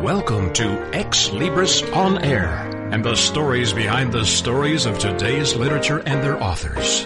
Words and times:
Welcome 0.00 0.54
to 0.54 0.64
Ex 0.94 1.28
Libris 1.28 1.94
On 1.94 2.24
Air 2.24 2.48
and 2.90 3.04
the 3.04 3.14
stories 3.14 3.74
behind 3.74 4.10
the 4.10 4.24
stories 4.24 4.86
of 4.86 4.98
today's 4.98 5.54
literature 5.54 5.98
and 5.98 6.24
their 6.24 6.42
authors. 6.42 7.04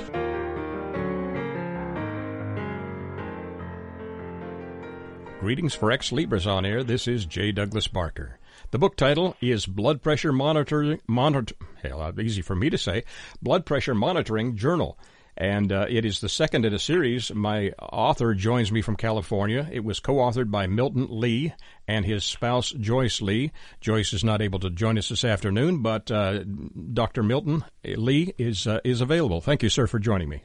Greetings 5.40 5.74
for 5.74 5.90
Ex 5.90 6.12
Libris 6.12 6.46
On 6.46 6.64
Air. 6.64 6.84
This 6.84 7.08
is 7.08 7.26
J. 7.26 7.50
Douglas 7.50 7.88
Barker. 7.88 8.38
The 8.70 8.78
book 8.78 8.94
title 8.94 9.36
is 9.40 9.66
Blood 9.66 10.00
Pressure 10.00 10.32
Monitoring, 10.32 11.00
monitor, 11.08 11.56
hell, 11.82 12.00
uh, 12.00 12.12
easy 12.20 12.42
for 12.42 12.54
me 12.54 12.70
to 12.70 12.78
say, 12.78 13.02
Blood 13.42 13.66
Pressure 13.66 13.96
Monitoring 13.96 14.56
Journal 14.56 14.96
and 15.36 15.72
uh, 15.72 15.86
it 15.88 16.04
is 16.04 16.20
the 16.20 16.28
second 16.28 16.64
in 16.64 16.72
a 16.72 16.78
series. 16.78 17.32
My 17.34 17.70
author 17.80 18.34
joins 18.34 18.70
me 18.70 18.82
from 18.82 18.96
California. 18.96 19.68
It 19.72 19.84
was 19.84 20.00
co-authored 20.00 20.50
by 20.50 20.66
Milton 20.66 21.08
Lee 21.10 21.52
and 21.88 22.04
his 22.04 22.24
spouse 22.24 22.70
Joyce 22.70 23.20
Lee. 23.20 23.52
Joyce 23.80 24.12
is 24.12 24.24
not 24.24 24.40
able 24.40 24.58
to 24.60 24.70
join 24.70 24.98
us 24.98 25.08
this 25.08 25.24
afternoon, 25.24 25.82
but 25.82 26.10
uh, 26.10 26.44
Dr. 26.44 27.22
Milton 27.22 27.64
Lee 27.84 28.34
is 28.38 28.66
uh, 28.66 28.80
is 28.84 29.00
available. 29.00 29.40
Thank 29.40 29.62
you, 29.62 29.68
sir, 29.68 29.86
for 29.86 29.98
joining 29.98 30.28
me. 30.28 30.42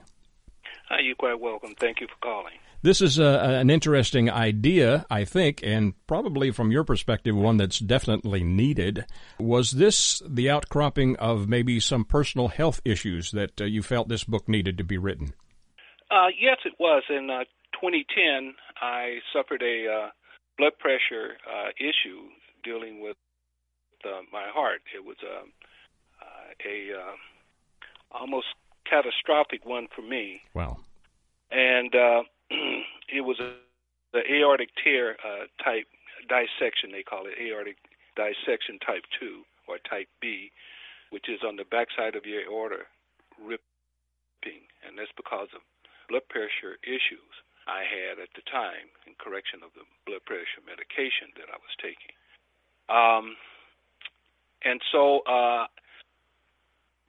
Hi, 0.89 0.99
you're 1.01 1.15
quite 1.15 1.39
welcome. 1.39 1.75
Thank 1.79 2.01
you 2.01 2.07
for 2.07 2.17
calling. 2.21 2.55
This 2.81 3.01
is 3.01 3.19
a, 3.19 3.39
an 3.59 3.69
interesting 3.69 4.29
idea, 4.29 5.05
I 5.09 5.25
think, 5.25 5.59
and 5.63 5.93
probably 6.07 6.51
from 6.51 6.71
your 6.71 6.85
perspective, 6.85 7.35
one 7.35 7.57
that's 7.57 7.79
definitely 7.79 8.41
needed. 8.43 9.05
Was 9.37 9.71
this 9.71 10.21
the 10.25 10.49
outcropping 10.49 11.17
of 11.17 11.49
maybe 11.49 11.81
some 11.81 12.05
personal 12.05 12.47
health 12.47 12.79
issues 12.85 13.31
that 13.31 13.59
uh, 13.59 13.65
you 13.65 13.83
felt 13.83 14.07
this 14.07 14.23
book 14.23 14.47
needed 14.47 14.77
to 14.77 14.85
be 14.85 14.97
written? 14.97 15.33
Uh, 16.09 16.27
yes, 16.39 16.57
it 16.63 16.73
was. 16.79 17.03
In 17.09 17.29
uh, 17.29 17.43
2010, 17.73 18.55
I 18.81 19.17
suffered 19.33 19.61
a 19.61 19.85
uh, 19.91 20.09
blood 20.57 20.73
pressure 20.79 21.35
uh, 21.45 21.69
issue 21.77 22.29
dealing 22.63 23.01
with 23.01 23.17
uh, 24.05 24.21
my 24.31 24.45
heart. 24.53 24.81
It 24.95 25.03
was 25.03 25.17
um, 25.23 25.51
a 26.65 26.91
almost 28.11 28.47
catastrophic 28.89 29.65
one 29.65 29.87
for 29.93 30.01
me. 30.01 30.41
Wow. 30.53 30.77
And 31.51 31.93
it 33.09 33.21
was 33.21 33.39
a, 33.39 33.53
the 34.13 34.21
aortic 34.31 34.69
tear 34.83 35.17
uh, 35.23 35.45
type 35.63 35.87
dissection, 36.27 36.91
they 36.91 37.03
call 37.03 37.25
it 37.25 37.37
aortic 37.41 37.77
dissection 38.15 38.79
type 38.85 39.03
2 39.19 39.41
or 39.67 39.77
type 39.89 40.07
B, 40.21 40.51
which 41.09 41.29
is 41.29 41.39
on 41.45 41.55
the 41.55 41.65
backside 41.65 42.15
of 42.15 42.25
your 42.25 42.41
aorta 42.43 42.85
ripping, 43.37 44.65
and 44.85 44.97
that's 44.97 45.13
because 45.15 45.47
of 45.55 45.61
blood 46.09 46.25
pressure 46.29 46.81
issues 46.83 47.33
I 47.69 47.85
had 47.85 48.17
at 48.17 48.33
the 48.33 48.41
time 48.49 48.89
in 49.05 49.13
correction 49.21 49.61
of 49.61 49.69
the 49.77 49.85
blood 50.09 50.25
pressure 50.25 50.65
medication 50.65 51.29
that 51.37 51.53
I 51.53 51.57
was 51.61 51.73
taking. 51.77 52.13
Um, 52.89 53.37
and 54.65 54.81
so, 54.91 55.21
uh, 55.29 55.69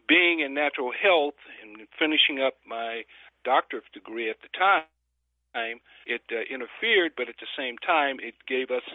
being 0.06 0.40
in 0.40 0.52
natural 0.52 0.92
health 0.92 1.38
and 1.62 1.86
finishing 1.98 2.42
up 2.42 2.54
my 2.66 3.02
doctorate 3.44 3.88
degree 3.94 4.28
at 4.28 4.36
the 4.42 4.50
time, 4.58 4.84
time 5.54 5.80
it 6.06 6.22
uh, 6.30 6.42
interfered, 6.52 7.12
but 7.16 7.28
at 7.28 7.38
the 7.40 7.50
same 7.56 7.76
time, 7.78 8.18
it 8.20 8.34
gave 8.46 8.70
us 8.70 8.86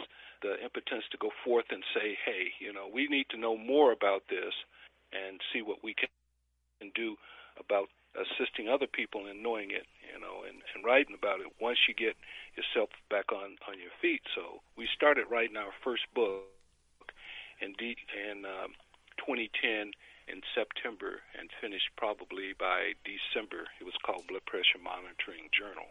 the 0.41 0.61
impotence 0.63 1.03
to 1.11 1.17
go 1.17 1.31
forth 1.43 1.65
and 1.71 1.83
say, 1.93 2.17
hey, 2.25 2.51
you 2.59 2.73
know, 2.73 2.87
we 2.91 3.07
need 3.07 3.25
to 3.31 3.37
know 3.37 3.57
more 3.57 3.91
about 3.91 4.23
this 4.29 4.53
and 5.13 5.39
see 5.53 5.61
what 5.61 5.83
we 5.83 5.95
can 5.95 6.09
do 6.93 7.15
about 7.59 7.87
assisting 8.15 8.67
other 8.67 8.87
people 8.87 9.27
in 9.27 9.43
knowing 9.43 9.71
it, 9.71 9.87
you 10.03 10.19
know, 10.19 10.43
and, 10.47 10.63
and 10.73 10.83
writing 10.83 11.15
about 11.15 11.39
it 11.39 11.51
once 11.59 11.79
you 11.87 11.93
get 11.93 12.15
yourself 12.55 12.89
back 13.09 13.31
on, 13.31 13.59
on 13.67 13.79
your 13.79 13.91
feet. 14.01 14.23
So 14.35 14.63
we 14.77 14.87
started 14.95 15.27
writing 15.31 15.57
our 15.57 15.75
first 15.83 16.03
book 16.15 16.47
in, 17.59 17.73
de- 17.75 17.99
in 18.15 18.45
um, 18.47 18.75
2010 19.19 19.91
in 20.27 20.39
September 20.55 21.21
and 21.37 21.51
finished 21.61 21.91
probably 21.97 22.55
by 22.57 22.95
December. 23.03 23.67
It 23.79 23.85
was 23.85 23.95
called 24.03 24.27
Blood 24.27 24.47
Pressure 24.47 24.81
Monitoring 24.81 25.51
Journal. 25.51 25.87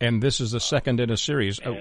And 0.00 0.22
this 0.22 0.40
is 0.40 0.52
the 0.52 0.60
second 0.60 0.98
in 0.98 1.10
a 1.10 1.16
series. 1.16 1.60
Uh, 1.60 1.74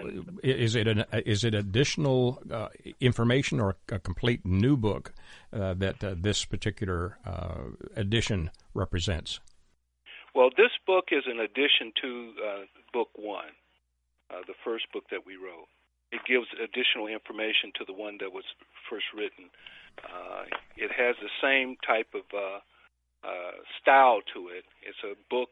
is 0.43 0.75
it 0.75 0.87
an, 0.89 1.05
is 1.25 1.45
it 1.45 1.53
additional 1.53 2.43
uh, 2.51 2.67
information 2.99 3.61
or 3.61 3.77
a 3.89 3.99
complete 3.99 4.45
new 4.45 4.75
book 4.75 5.13
uh, 5.53 5.73
that 5.75 6.03
uh, 6.03 6.15
this 6.17 6.43
particular 6.43 7.17
uh, 7.25 7.71
edition 7.95 8.51
represents? 8.73 9.39
Well, 10.35 10.49
this 10.57 10.71
book 10.85 11.05
is 11.11 11.23
an 11.27 11.39
addition 11.39 11.93
to 12.01 12.33
uh, 12.37 12.65
book 12.91 13.09
one, 13.15 13.55
the 14.29 14.53
first 14.65 14.85
book 14.91 15.05
that 15.11 15.25
we 15.25 15.35
wrote. 15.35 15.67
It 16.11 16.21
gives 16.27 16.47
additional 16.61 17.07
information 17.07 17.71
to 17.79 17.85
the 17.85 17.93
one 17.93 18.17
that 18.19 18.33
was 18.33 18.43
first 18.89 19.05
written. 19.15 19.49
it 20.75 20.91
has 20.91 21.15
the 21.21 21.31
same 21.41 21.77
type 21.87 22.13
of 22.13 22.23
style 23.81 24.19
to 24.33 24.49
it. 24.49 24.65
It's 24.83 24.99
a 25.03 25.15
book 25.29 25.49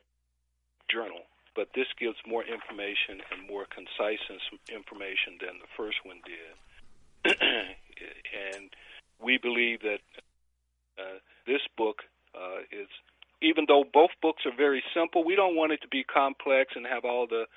journal 0.91 1.23
but 1.57 1.73
this 1.73 1.87
gives 1.99 2.15
more 2.29 2.45
information 2.45 3.17
and 3.33 3.49
more 3.49 3.65
concise 3.65 4.21
information 4.69 5.41
than 5.41 5.57
the 5.57 5.67
first 5.75 5.97
one 6.05 6.21
did. 6.21 6.53
and 7.33 8.69
we 9.19 9.39
believe 9.41 9.81
that 9.81 9.97
uh, 11.01 11.17
this 11.47 11.65
book 11.75 12.05
uh, 12.37 12.61
is, 12.71 12.87
even 13.41 13.65
though 13.67 13.83
both 13.91 14.13
books 14.21 14.45
are 14.45 14.55
very 14.55 14.83
simple, 14.93 15.25
we 15.25 15.35
don't 15.35 15.55
want 15.55 15.73
it 15.73 15.81
to 15.81 15.87
be 15.89 16.03
complex 16.05 16.73
and 16.75 16.85
have 16.85 17.03
all 17.03 17.25
the 17.25 17.49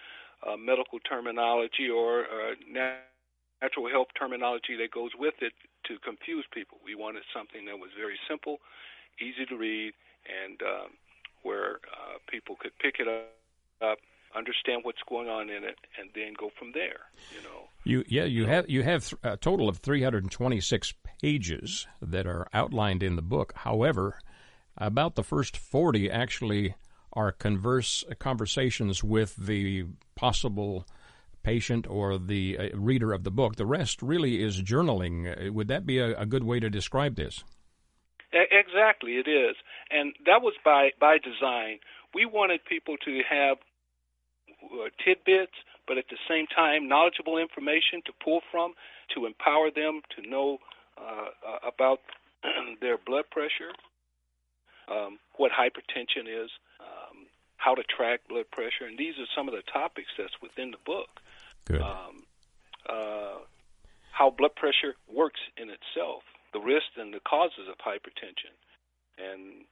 uh, 0.49 0.57
medical 0.57 0.99
terminology 1.01 1.93
or 1.93 2.25
uh, 2.25 2.57
natural 2.73 3.93
health 3.93 4.09
terminology 4.19 4.81
that 4.81 4.91
goes 4.91 5.11
with 5.19 5.35
it 5.43 5.53
to 5.85 5.99
confuse 6.01 6.47
people. 6.55 6.79
We 6.83 6.95
wanted 6.95 7.23
something 7.37 7.67
that 7.67 7.77
was 7.77 7.91
very 7.93 8.17
simple, 8.27 8.65
easy 9.21 9.45
to 9.45 9.57
read, 9.57 9.93
and 10.25 10.57
um, 10.63 10.89
where 11.43 11.85
uh, 11.93 12.17
people 12.33 12.57
could 12.57 12.73
pick 12.81 12.97
it 12.99 13.07
up 13.07 13.29
up, 13.83 13.99
understand 14.37 14.81
what's 14.85 15.03
going 15.09 15.29
on 15.29 15.51
in 15.51 15.65
it, 15.65 15.77
and 15.99 16.11
then 16.15 16.35
go 16.39 16.51
from 16.59 16.73
there. 16.73 17.01
You 17.35 17.43
know. 17.43 17.69
You 17.85 18.05
yeah 18.09 18.25
you 18.25 18.47
have 18.47 18.69
you 18.69 18.83
have 18.83 19.13
a 19.23 19.37
total 19.37 19.69
of 19.69 19.79
326 19.79 20.95
pages 21.21 21.87
that 22.03 22.27
are 22.27 22.47
outlined 22.53 23.03
in 23.03 23.17
the 23.17 23.23
book. 23.23 23.53
However, 23.57 24.19
about 24.77 25.15
the 25.15 25.25
first 25.25 25.57
40 25.57 26.11
actually 26.11 26.75
are 27.13 27.33
converse 27.33 28.05
conversations 28.19 29.03
with 29.03 29.35
the 29.37 29.87
possible 30.15 30.87
patient 31.43 31.87
or 31.89 32.19
the 32.19 32.59
uh, 32.59 32.69
reader 32.77 33.13
of 33.13 33.25
the 33.25 33.31
book. 33.31 33.57
The 33.57 33.67
rest 33.67 34.03
really 34.03 34.43
is 34.43 34.63
journaling. 34.63 35.49
Uh, 35.49 35.53
would 35.53 35.69
that 35.69 35.87
be 35.87 35.99
a, 35.99 36.19
a 36.19 36.27
good 36.27 36.45
way 36.45 36.61
to 36.61 36.71
describe 36.71 37.17
this? 37.17 37.43
Exactly, 38.33 39.15
it 39.15 39.27
is, 39.27 39.57
and 39.91 40.15
that 40.25 40.41
was 40.41 40.55
by 40.65 40.91
by 41.01 41.19
design. 41.19 41.81
We 42.15 42.27
wanted 42.27 42.65
people 42.65 42.97
to 43.05 43.23
have 43.29 43.57
uh, 43.59 43.70
tidbits, 45.05 45.57
but 45.87 45.99
at 45.99 46.05
the 46.09 46.19
same 46.29 46.47
time, 46.47 46.89
knowledgeable 46.89 47.39
information 47.39 48.03
to 48.07 48.13
pull 48.23 48.41
from 48.51 48.75
to 49.15 49.27
empower 49.27 49.71
them 49.71 50.03
to 50.17 50.29
know 50.29 50.59
uh, 50.99 51.31
uh 51.47 51.59
about 51.67 52.01
their 52.81 52.99
blood 52.99 53.25
pressure, 53.31 53.73
um, 54.89 55.19
what 55.37 55.51
hypertension 55.53 56.27
is, 56.27 56.51
um, 56.81 57.27
how 57.57 57.75
to 57.75 57.83
track 57.85 58.21
blood 58.29 58.47
pressure, 58.51 58.87
and 58.87 58.99
these 58.99 59.15
are 59.19 59.29
some 59.37 59.49
of 59.49 59.55
the 59.55 59.63
topics 59.73 60.09
that's 60.19 60.41
within 60.43 60.71
the 60.71 60.83
book. 60.85 61.09
Good. 61.67 61.83
Um, 61.83 62.25
uh, 62.89 63.39
how 64.13 64.31
blood 64.31 64.55
pressure 64.57 64.95
works 65.13 65.41
in 65.57 65.71
itself, 65.71 66.23
the 66.53 66.61
risks 66.61 66.97
and 66.97 67.13
the 67.15 67.21
causes 67.21 67.69
of 67.71 67.77
hypertension, 67.79 68.53
and 69.19 69.65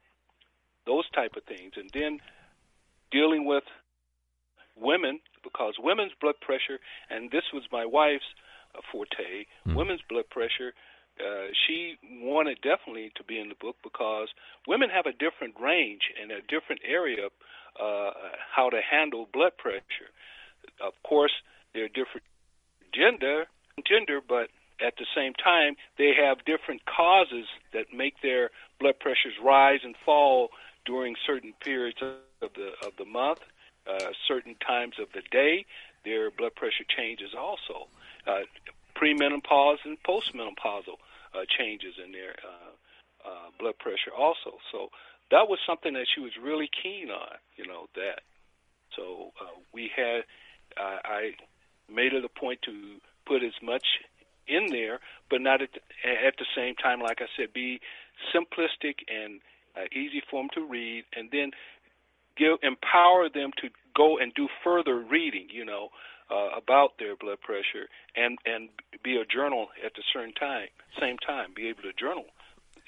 those 0.87 1.09
type 1.11 1.37
of 1.37 1.45
things, 1.45 1.73
and 1.77 1.91
then 1.93 2.21
dealing 3.11 3.45
with 3.45 3.65
women 4.81 5.21
because 5.43 5.75
women's 5.79 6.13
blood 6.21 6.35
pressure, 6.41 6.79
and 7.11 7.31
this 7.31 7.45
was 7.53 7.63
my 7.73 7.85
wife's 7.85 8.25
uh, 8.75 8.81
forte, 8.93 9.47
mm. 9.67 9.75
women's 9.75 10.03
blood 10.09 10.29
pressure. 10.31 10.73
Uh, 11.19 11.49
she 11.67 11.97
wanted 12.23 12.59
definitely 12.63 13.11
to 13.17 13.25
be 13.25 13.39
in 13.41 13.49
the 13.49 13.57
book 13.61 13.77
because 13.83 14.29
women 14.67 14.89
have 14.89 15.07
a 15.07 15.13
different 15.13 15.55
range 15.61 16.03
and 16.21 16.31
a 16.31 16.41
different 16.43 16.81
area 16.87 17.27
of 17.27 17.33
uh, 17.81 18.11
how 18.55 18.71
to 18.71 18.81
handle 18.81 19.27
blood 19.33 19.53
pressure. 19.59 20.11
Of 20.81 20.93
course, 21.03 21.33
they're 21.75 21.89
different 21.89 22.27
gender, 22.95 23.47
gender, 23.87 24.21
but 24.27 24.51
at 24.81 24.95
the 24.97 25.07
same 25.15 25.33
time, 25.35 25.75
they 25.97 26.13
have 26.15 26.45
different 26.45 26.83
causes 26.87 27.47
that 27.73 27.87
make 27.93 28.15
their 28.23 28.51
blood 28.79 29.01
pressures 29.01 29.35
rise 29.43 29.81
and 29.83 29.97
fall 30.05 30.51
during 30.87 31.17
certain 31.27 31.53
periods 31.61 31.99
of 32.01 32.51
the 32.55 32.71
of 32.87 32.93
the 32.97 33.05
month 33.05 33.41
uh, 33.89 34.13
certain 34.27 34.55
times 34.67 34.95
of 35.01 35.09
the 35.15 35.23
day, 35.31 35.65
their 36.05 36.31
blood 36.31 36.55
pressure 36.55 36.85
changes 36.97 37.31
also. 37.39 37.89
Uh, 38.27 38.41
premenopause 38.97 39.79
and 39.85 39.97
postmenopausal 40.03 40.99
uh, 41.35 41.45
changes 41.59 41.95
in 42.05 42.13
their 42.13 42.35
uh, 42.45 43.29
uh, 43.29 43.51
blood 43.59 43.79
pressure 43.79 44.13
also. 44.17 44.59
So 44.73 44.89
that 45.31 45.49
was 45.49 45.59
something 45.67 45.95
that 45.95 46.07
she 46.13 46.21
was 46.21 46.33
really 46.43 46.69
keen 46.83 47.11
on, 47.11 47.37
you 47.57 47.67
know, 47.67 47.87
that. 47.95 48.21
So 48.97 49.33
uh, 49.41 49.59
we 49.73 49.91
had, 49.95 50.25
uh, 50.77 50.99
I 51.05 51.33
made 51.93 52.13
it 52.13 52.25
a 52.25 52.29
point 52.29 52.61
to 52.63 52.97
put 53.27 53.43
as 53.43 53.53
much 53.63 53.85
in 54.47 54.67
there 54.71 55.01
but 55.31 55.41
not 55.41 55.63
at 55.63 55.71
the, 55.73 55.81
at 56.27 56.35
the 56.39 56.47
same 56.57 56.75
time, 56.75 57.01
like 57.01 57.21
I 57.21 57.27
said, 57.37 57.53
be 57.53 57.81
simplistic 58.35 58.97
and 59.09 59.41
uh, 59.77 59.85
easy 59.93 60.23
for 60.31 60.43
them 60.43 60.51
to 60.55 60.65
read, 60.65 61.05
and 61.15 61.29
then 61.31 61.53
give 62.39 62.59
empower 62.63 63.29
them 63.29 63.51
to 63.61 63.69
go 63.97 64.19
and 64.19 64.33
do 64.35 64.49
further 64.65 64.97
reading. 64.99 65.49
You 65.51 65.65
know. 65.65 65.89
Uh, 66.31 66.59
about 66.59 66.91
their 66.99 67.17
blood 67.17 67.41
pressure 67.41 67.89
and 68.15 68.37
and 68.45 68.69
be 69.03 69.17
a 69.17 69.25
journal 69.25 69.69
at 69.83 69.95
the 69.95 70.03
certain 70.13 70.35
time 70.35 70.69
same 71.01 71.17
time 71.27 71.55
be 71.57 71.69
able 71.69 71.81
to 71.81 71.93
journal 71.95 72.27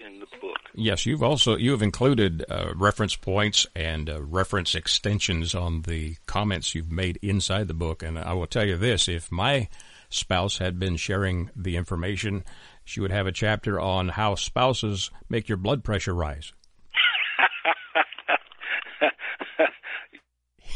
in 0.01 0.21
the 0.21 0.27
book. 0.41 0.59
Yes, 0.75 1.07
you've 1.07 1.23
also 1.23 1.57
you 1.57 1.71
have 1.73 1.83
included 1.83 2.45
uh, 2.51 2.73
reference 2.75 3.17
points 3.17 3.67
and 3.75 4.09
uh, 4.09 4.23
reference 4.23 4.75
extensions 4.75 5.55
on 5.55 5.83
the 5.83 6.17
comments 6.27 6.75
you've 6.75 6.91
made 6.91 7.19
inside 7.23 7.69
the 7.69 7.75
book. 7.75 8.03
And 8.03 8.19
I 8.19 8.33
will 8.33 8.47
tell 8.47 8.67
you 8.67 8.77
this: 8.77 9.09
if 9.09 9.31
my 9.31 9.69
spouse 10.09 10.59
had 10.59 10.79
been 10.79 10.97
sharing 10.97 11.51
the 11.55 11.77
information, 11.77 12.45
she 12.85 13.01
would 13.01 13.13
have 13.13 13.27
a 13.27 13.33
chapter 13.33 13.79
on 13.79 14.09
how 14.09 14.35
spouses 14.35 15.11
make 15.29 15.49
your 15.49 15.59
blood 15.59 15.85
pressure 15.85 16.15
rise. 16.15 16.53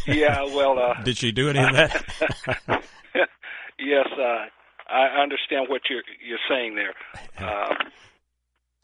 Yeah, 0.07 0.43
well, 0.43 0.79
uh, 0.79 1.03
did 1.03 1.17
she 1.17 1.33
do 1.33 1.51
any 1.51 1.61
of 1.61 1.73
that? 1.73 2.05
yes, 3.79 4.07
uh, 4.19 4.47
I 4.89 5.23
understand 5.23 5.67
what 5.69 5.83
you're 5.89 6.03
you're 6.27 6.39
saying 6.49 6.75
there. 6.75 6.95
Um, 7.39 7.77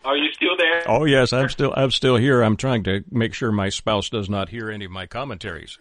are 0.05 0.17
you 0.17 0.33
still 0.33 0.57
there? 0.57 0.83
Oh 0.87 1.05
yes, 1.05 1.33
I'm 1.33 1.49
still 1.49 1.75
I'm 1.77 1.91
still 1.91 2.17
here. 2.17 2.43
I'm 2.43 2.57
trying 2.57 2.83
to 2.85 3.05
make 3.11 3.35
sure 3.35 3.53
my 3.53 3.69
spouse 3.69 4.09
does 4.09 4.31
not 4.31 4.49
hear 4.49 4.71
any 4.71 4.87
of 4.87 4.91
my 4.91 5.07
commentaries. 5.07 5.79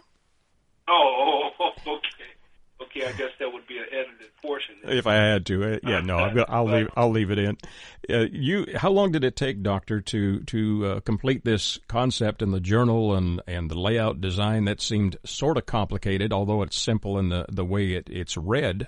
Oh, 0.90 0.92
oh 1.18 1.39
I 3.04 3.12
guess 3.14 3.32
that 3.40 3.52
would 3.52 3.68
be 3.68 3.78
an 3.78 3.86
edited 3.92 4.30
portion. 4.42 4.76
If 4.84 5.08
I 5.08 5.16
had 5.16 5.46
to, 5.48 5.76
uh, 5.76 5.80
yeah, 5.84 6.02
no, 6.02 6.18
i 6.18 6.60
will 6.60 6.72
leave 6.72 6.90
I'll 6.96 7.12
leave 7.12 7.32
it 7.32 7.40
in. 7.40 7.58
Uh, 8.10 8.26
you, 8.32 8.66
how 8.76 8.90
long 8.90 9.12
did 9.12 9.24
it 9.24 9.36
take, 9.36 9.62
Doctor, 9.64 10.02
to 10.02 10.42
to 10.42 10.86
uh, 10.86 11.00
complete 11.02 11.46
this 11.46 11.80
concept 11.88 12.42
in 12.42 12.52
the 12.52 12.60
journal 12.60 13.16
and 13.16 13.42
and 13.48 13.70
the 13.70 13.80
layout 13.80 14.22
design 14.22 14.66
that 14.66 14.82
seemed 14.82 15.18
sort 15.26 15.58
of 15.58 15.66
complicated, 15.66 16.34
although 16.34 16.62
it's 16.62 16.80
simple 16.80 17.18
in 17.18 17.30
the 17.30 17.46
the 17.50 17.66
way 17.66 17.94
it, 17.94 18.10
it's 18.10 18.38
read 18.38 18.88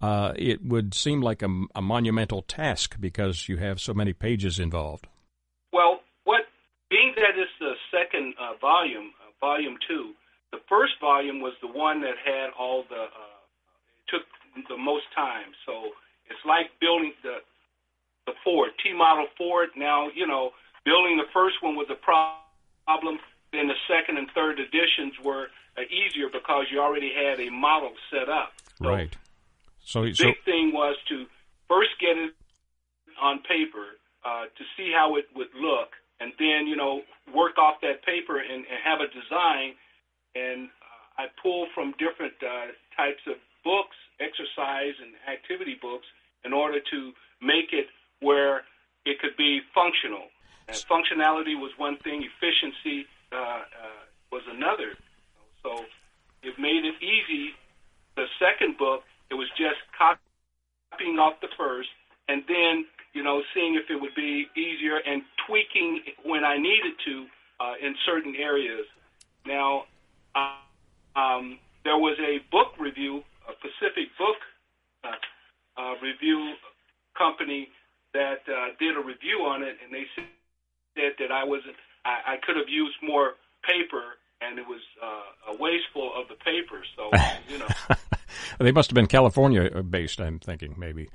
uh, 0.00 0.32
it 0.36 0.64
would 0.64 0.94
seem 0.94 1.20
like 1.20 1.42
a, 1.42 1.48
a, 1.74 1.82
monumental 1.82 2.42
task 2.42 2.96
because 3.00 3.48
you 3.48 3.56
have 3.56 3.80
so 3.80 3.92
many 3.92 4.12
pages 4.12 4.58
involved. 4.58 5.06
Well, 5.72 6.00
what 6.24 6.42
being 6.88 7.14
that 7.16 7.34
it's 7.36 7.50
the 7.58 7.74
second 7.90 8.34
uh, 8.40 8.56
volume, 8.60 9.10
uh, 9.20 9.32
volume 9.40 9.76
two, 9.88 10.12
the 10.52 10.58
first 10.68 10.92
volume 11.00 11.40
was 11.40 11.54
the 11.60 11.68
one 11.68 12.00
that 12.02 12.14
had 12.24 12.50
all 12.58 12.84
the 12.88 12.94
uh, 12.94 13.37
took 14.08 14.22
the 14.68 14.76
most 14.76 15.04
time. 15.14 15.54
So 15.66 15.94
it's 16.26 16.44
like 16.46 16.70
building 16.80 17.12
the 17.22 17.38
the 18.26 18.32
Ford 18.44 18.70
T 18.82 18.92
model 18.92 19.26
Ford. 19.36 19.70
Now 19.76 20.08
you 20.14 20.26
know 20.26 20.52
building 20.84 21.16
the 21.16 21.30
first 21.32 21.62
one 21.62 21.76
was 21.76 21.88
a 21.90 21.96
problem. 21.96 23.18
Then 23.52 23.68
the 23.68 23.80
second 23.88 24.18
and 24.18 24.28
third 24.34 24.60
editions 24.60 25.14
were 25.24 25.48
uh, 25.76 25.82
easier 25.88 26.28
because 26.30 26.66
you 26.70 26.80
already 26.80 27.12
had 27.14 27.40
a 27.40 27.50
model 27.50 27.92
set 28.10 28.28
up. 28.28 28.52
So 28.82 28.88
right 28.88 29.16
so 29.88 30.04
the 30.04 30.12
big 30.12 30.44
thing 30.44 30.72
was 30.74 30.96
to 31.08 31.24
first 31.66 31.96
get 31.98 32.16
it 32.18 32.34
on 33.20 33.40
paper 33.48 33.96
uh, 34.24 34.44
to 34.52 34.62
see 34.76 34.92
how 34.92 35.16
it 35.16 35.24
would 35.34 35.48
look, 35.56 35.96
and 36.20 36.32
then 36.38 36.66
you 36.66 36.76
know 36.76 37.00
work 37.34 37.56
off 37.56 37.80
that 37.80 38.04
paper 38.04 38.38
and, 38.38 38.68
and 38.68 38.78
have 38.84 39.00
a 39.00 39.08
design. 39.08 39.80
And 40.34 40.68
uh, 40.68 41.22
I 41.22 41.26
pull 41.42 41.68
from 41.74 41.94
different 41.98 42.36
uh, 42.44 42.76
types 42.94 43.24
of 43.26 43.40
books, 43.68 43.96
exercise 44.16 44.96
and 44.96 45.12
activity 45.28 45.76
books, 45.76 46.08
in 46.44 46.56
order 46.56 46.80
to 46.80 47.12
make 47.44 47.76
it 47.76 47.92
where 48.24 48.64
it 49.04 49.20
could 49.20 49.36
be 49.36 49.60
functional. 49.74 50.32
And 50.68 50.76
functionality 50.88 51.52
was 51.52 51.72
one 51.76 51.98
thing, 51.98 52.24
efficiency 52.24 53.04
uh, 53.32 53.36
uh, 53.36 54.02
was 54.32 54.42
another. 54.48 54.96
So 55.62 55.84
it 56.42 56.58
made 56.58 56.84
it 56.88 56.96
easy. 57.04 57.52
The 58.16 58.24
second 58.40 58.78
book 58.78 59.04
it 59.30 59.34
was 59.34 59.48
just 59.56 59.80
copying 59.92 61.18
off 61.18 61.34
the 61.40 61.52
first, 61.56 61.88
and 62.28 62.42
then 62.48 62.86
you 63.12 63.22
know 63.22 63.42
seeing 63.54 63.74
if 63.74 63.90
it 63.90 64.00
would 64.00 64.14
be 64.14 64.48
easier 64.56 64.96
and 65.04 65.22
tweaking 65.46 66.00
when 66.24 66.44
I 66.44 66.56
needed 66.56 66.94
to 67.04 67.26
uh, 67.60 67.74
in 67.80 67.94
certain 68.06 68.34
areas. 68.36 68.86
Now, 69.46 69.84
um, 71.16 71.58
there 71.84 71.96
was 71.96 72.18
a 72.20 72.38
book 72.50 72.78
review, 72.78 73.22
a 73.48 73.54
Pacific 73.56 74.12
Book 74.18 74.36
uh, 75.04 75.16
uh, 75.80 75.94
review 76.02 76.54
company 77.16 77.68
that 78.14 78.44
uh, 78.46 78.76
did 78.78 78.96
a 78.96 79.00
review 79.00 79.44
on 79.48 79.62
it, 79.62 79.76
and 79.82 79.92
they 79.92 80.04
said 80.14 81.12
that 81.18 81.32
I 81.32 81.44
wasn't. 81.44 81.76
I, 82.04 82.34
I 82.34 82.36
could 82.44 82.56
have 82.56 82.68
used 82.68 82.96
more 83.02 83.34
paper, 83.64 84.20
and 84.40 84.58
it 84.58 84.66
was 84.66 84.80
uh, 85.02 85.56
wasteful 85.58 86.12
of 86.14 86.28
the 86.28 86.36
paper. 86.36 86.84
So 86.96 87.10
you 87.48 87.58
know. 87.58 87.68
They 88.60 88.72
must 88.72 88.90
have 88.90 88.94
been 88.94 89.06
California 89.06 89.70
based. 89.82 90.20
I'm 90.20 90.38
thinking 90.38 90.74
maybe. 90.76 91.08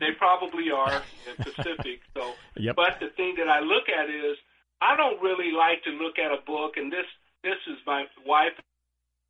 They 0.00 0.12
probably 0.16 0.70
are 0.70 1.02
in 1.28 1.44
Pacific. 1.44 2.00
So, 2.14 2.34
yep. 2.56 2.76
but 2.76 2.98
the 3.00 3.08
thing 3.16 3.34
that 3.38 3.48
I 3.48 3.60
look 3.60 3.88
at 3.88 4.10
is 4.10 4.36
I 4.80 4.96
don't 4.96 5.20
really 5.22 5.52
like 5.52 5.82
to 5.84 5.90
look 5.90 6.18
at 6.18 6.30
a 6.32 6.42
book, 6.46 6.76
and 6.76 6.92
this 6.92 7.06
this 7.42 7.58
is 7.68 7.78
my 7.86 8.04
wife 8.26 8.58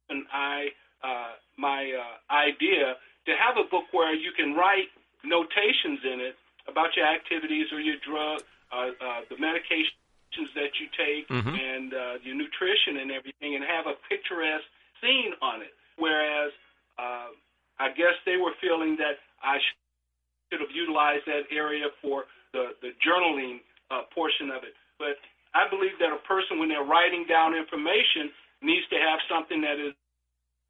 and 0.09 0.25
I 0.33 0.69
uh, 1.03 1.39
my 1.57 1.93
uh, 1.93 2.33
idea 2.33 2.97
to 3.27 3.33
have 3.37 3.57
a 3.57 3.69
book 3.69 3.85
where 3.93 4.15
you 4.15 4.33
can 4.33 4.55
write 4.55 4.89
notations 5.25 6.01
in 6.05 6.21
it 6.21 6.37
about 6.69 6.97
your 6.97 7.07
activities 7.07 7.67
or 7.73 7.81
your 7.81 7.97
drug, 8.05 8.41
uh, 8.73 8.93
uh, 9.01 9.21
the 9.29 9.37
medications 9.37 10.51
that 10.55 10.77
you 10.81 10.87
take, 10.95 11.29
mm-hmm. 11.29 11.55
and 11.55 11.95
uh, 11.95 12.15
your 12.23 12.37
nutrition 12.37 13.01
and 13.01 13.11
everything, 13.11 13.57
and 13.57 13.65
have 13.65 13.87
a 13.87 13.97
picturesque 14.09 14.69
scene 15.01 15.33
on 15.41 15.63
it. 15.63 15.73
Whereas 15.97 16.53
uh, 16.99 17.33
I 17.81 17.89
guess 17.97 18.15
they 18.27 18.37
were 18.37 18.53
feeling 18.61 18.97
that 18.99 19.19
I 19.43 19.59
should 20.51 20.61
have 20.61 20.73
utilized 20.75 21.25
that 21.27 21.49
area 21.51 21.89
for 22.03 22.25
the, 22.53 22.77
the 22.83 22.93
journaling 23.01 23.61
uh, 23.91 24.09
portion 24.15 24.51
of 24.51 24.63
it. 24.65 24.75
But 24.99 25.17
I 25.55 25.69
believe 25.69 25.97
that 26.01 26.13
a 26.13 26.21
person, 26.27 26.59
when 26.59 26.69
they're 26.69 26.85
writing 26.85 27.25
down 27.29 27.55
information, 27.57 28.31
needs 28.63 28.87
to 28.91 28.99
have 28.99 29.21
something 29.31 29.63
that 29.63 29.79
is 29.79 29.95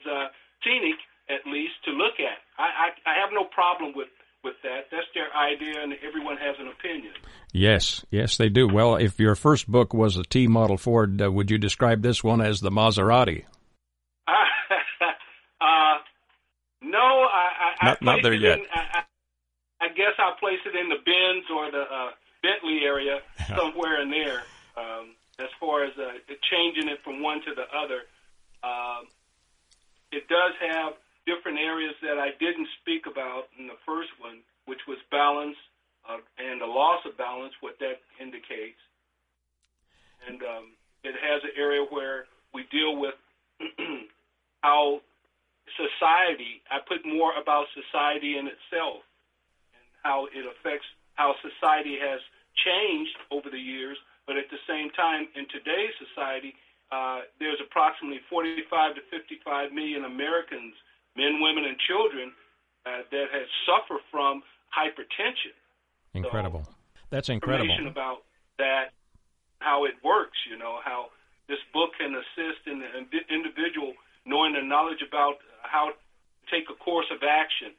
uh, 0.06 0.29
scenic, 0.64 0.99
at 1.28 1.47
least, 1.50 1.75
to 1.85 1.90
look 1.93 2.21
at. 2.21 2.38
I, 2.59 2.90
I, 2.90 3.11
I 3.11 3.14
have 3.21 3.31
no 3.33 3.45
problem 3.45 3.93
with 3.95 4.09
with 4.45 4.55
that. 4.62 4.87
That's 4.90 5.07
their 5.14 5.35
idea, 5.37 5.83
and 5.83 5.95
everyone 6.07 6.37
has 6.37 6.57
an 6.59 6.69
opinion. 6.69 7.12
Yes, 7.52 8.05
yes, 8.11 8.37
they 8.37 8.49
do. 8.49 8.69
Well, 8.69 8.97
if 8.97 9.19
your 9.19 9.35
first 9.35 9.69
book 9.69 9.93
was 9.93 10.17
a 10.17 10.23
T 10.23 10.47
model 10.47 10.76
Ford, 10.76 11.21
uh, 11.21 11.31
would 11.31 11.50
you 11.50 11.59
describe 11.59 12.02
this 12.02 12.23
one 12.23 12.40
as 12.40 12.61
the 12.61 12.71
Maserati? 12.71 13.45
uh, 14.28 15.99
no, 16.83 16.99
I, 16.99 17.75
I, 17.81 17.85
not, 17.85 17.99
I 18.00 18.05
not 18.05 18.23
there 18.23 18.35
yet. 18.35 18.59
In, 18.59 18.67
I, 18.73 19.02
I 19.81 19.88
guess 19.88 20.14
I'll 20.19 20.37
place 20.37 20.59
it 20.67 20.75
in 20.75 20.88
the 20.88 21.02
Benz 21.05 21.45
or 21.55 21.71
the 21.71 21.83
uh, 21.83 22.11
Bentley 22.43 22.81
area, 22.85 23.21
somewhere 23.57 24.02
in 24.02 24.11
there. 24.11 24.43
Um, 24.76 25.14
as 25.40 25.49
far 25.61 25.85
as 25.85 25.93
uh, 25.99 26.19
changing 26.50 26.88
it 26.88 26.99
from 27.05 27.23
one 27.23 27.40
to 27.43 27.55
the 27.55 27.67
other, 27.76 28.02
um, 28.62 29.07
it 30.12 30.29
does 30.29 30.55
have 30.61 30.95
different 31.27 31.59
areas 31.59 31.95
that 32.00 32.17
I 32.19 32.33
didn't 32.41 32.69
speak 32.81 33.05
about 33.05 33.53
in 33.59 33.67
the 33.67 33.77
first 33.85 34.09
one, 34.21 34.41
which 34.65 34.81
was 34.88 34.99
balance 35.11 35.57
uh, 36.09 36.25
and 36.41 36.61
the 36.61 36.67
loss 36.67 37.05
of 37.05 37.17
balance, 37.19 37.53
what 37.61 37.77
that 37.81 38.00
indicates. 38.17 38.81
And 40.27 40.41
um, 40.43 40.73
it 41.05 41.15
has 41.21 41.45
an 41.45 41.53
area 41.57 41.85
where 41.85 42.25
we 42.55 42.65
deal 42.73 42.97
with 42.97 43.15
how 44.62 45.00
society. 45.77 46.65
I 46.73 46.81
put 46.81 47.05
more 47.05 47.37
about 47.37 47.69
society 47.77 48.41
in 48.41 48.49
itself 48.49 49.05
and 49.77 49.85
how 50.03 50.27
it 50.33 50.49
affects 50.49 50.88
how 51.15 51.35
society 51.45 52.00
has 52.00 52.21
changed 52.65 53.17
over 53.31 53.50
the 53.50 53.61
years. 53.61 53.99
But 54.27 54.37
at 54.37 54.49
the 54.49 54.61
same 54.69 54.88
time, 54.97 55.29
in 55.37 55.45
today's 55.49 55.93
society, 56.00 56.57
uh, 56.90 57.21
there's 57.38 57.61
approximately 57.61 58.21
45 58.30 58.97
to 58.97 59.00
55 59.11 59.73
million 59.73 60.04
Americans, 60.04 60.75
men, 61.16 61.40
women, 61.40 61.64
and 61.64 61.76
children, 61.78 62.33
uh, 62.87 63.04
that 63.11 63.26
have 63.33 63.49
suffered 63.66 64.00
from 64.11 64.42
hypertension. 64.73 65.52
Incredible. 66.14 66.64
So, 66.64 66.73
That's 67.11 67.28
incredible. 67.28 67.68
Information 67.68 67.92
about 67.92 68.25
that, 68.59 68.92
how 69.61 69.85
it 69.85 69.95
works. 70.02 70.38
You 70.49 70.57
know 70.57 70.80
how 70.85 71.11
this 71.49 71.59
book 71.73 71.90
can 71.99 72.14
assist 72.14 72.66
in 72.66 72.80
the 72.80 73.21
individual 73.33 73.95
knowing 74.25 74.52
the 74.52 74.62
knowledge 74.62 75.00
about 75.07 75.40
how 75.62 75.88
to 75.88 75.97
take 76.52 76.68
a 76.71 76.76
course 76.76 77.09
of 77.11 77.25
action 77.25 77.73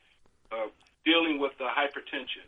uh, 0.51 0.67
dealing 1.05 1.39
with 1.39 1.53
the 1.57 1.65
hypertension. 1.65 2.45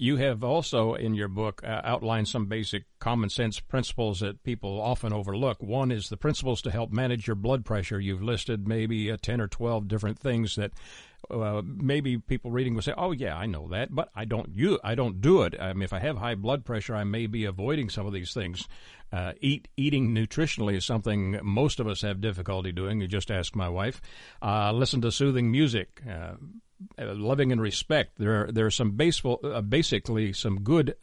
You 0.00 0.16
have 0.18 0.44
also 0.44 0.94
in 0.94 1.14
your 1.14 1.26
book 1.26 1.60
uh, 1.64 1.80
outlined 1.82 2.28
some 2.28 2.46
basic 2.46 2.84
common 3.00 3.30
sense 3.30 3.58
principles 3.58 4.20
that 4.20 4.44
people 4.44 4.80
often 4.80 5.12
overlook. 5.12 5.60
One 5.60 5.90
is 5.90 6.08
the 6.08 6.16
principles 6.16 6.62
to 6.62 6.70
help 6.70 6.92
manage 6.92 7.26
your 7.26 7.34
blood 7.34 7.64
pressure. 7.64 7.98
You've 7.98 8.22
listed 8.22 8.68
maybe 8.68 9.10
uh, 9.10 9.16
10 9.20 9.40
or 9.40 9.48
12 9.48 9.88
different 9.88 10.16
things 10.16 10.54
that 10.54 10.70
maybe 11.30 12.18
people 12.18 12.50
reading 12.50 12.74
will 12.74 12.82
say, 12.82 12.94
"Oh 12.96 13.12
yeah, 13.12 13.36
I 13.36 13.46
know 13.46 13.68
that," 13.68 13.94
but 13.94 14.10
I 14.14 14.24
don't 14.24 14.50
you 14.54 14.78
I 14.82 14.94
don't 14.94 15.20
do 15.20 15.42
it. 15.42 15.54
I 15.60 15.72
mean, 15.72 15.82
if 15.82 15.92
I 15.92 15.98
have 15.98 16.18
high 16.18 16.34
blood 16.34 16.64
pressure, 16.64 16.94
I 16.94 17.04
may 17.04 17.26
be 17.26 17.44
avoiding 17.44 17.90
some 17.90 18.06
of 18.06 18.12
these 18.12 18.32
things. 18.32 18.66
Uh, 19.10 19.32
eat 19.40 19.68
eating 19.76 20.14
nutritionally 20.14 20.76
is 20.76 20.84
something 20.84 21.38
most 21.42 21.80
of 21.80 21.86
us 21.86 22.02
have 22.02 22.20
difficulty 22.20 22.72
doing. 22.72 23.00
You 23.00 23.08
just 23.08 23.30
ask 23.30 23.56
my 23.56 23.68
wife. 23.68 24.02
Uh, 24.42 24.72
listen 24.72 25.00
to 25.02 25.12
soothing 25.12 25.50
music. 25.50 26.02
Uh, 26.08 26.34
uh, 26.98 27.14
loving 27.14 27.50
and 27.50 27.60
respect. 27.60 28.18
There 28.18 28.42
are 28.42 28.52
there 28.52 28.66
are 28.66 28.70
some 28.70 28.92
baseball, 28.92 29.40
uh, 29.42 29.62
basically 29.62 30.32
some 30.32 30.60
good 30.60 30.94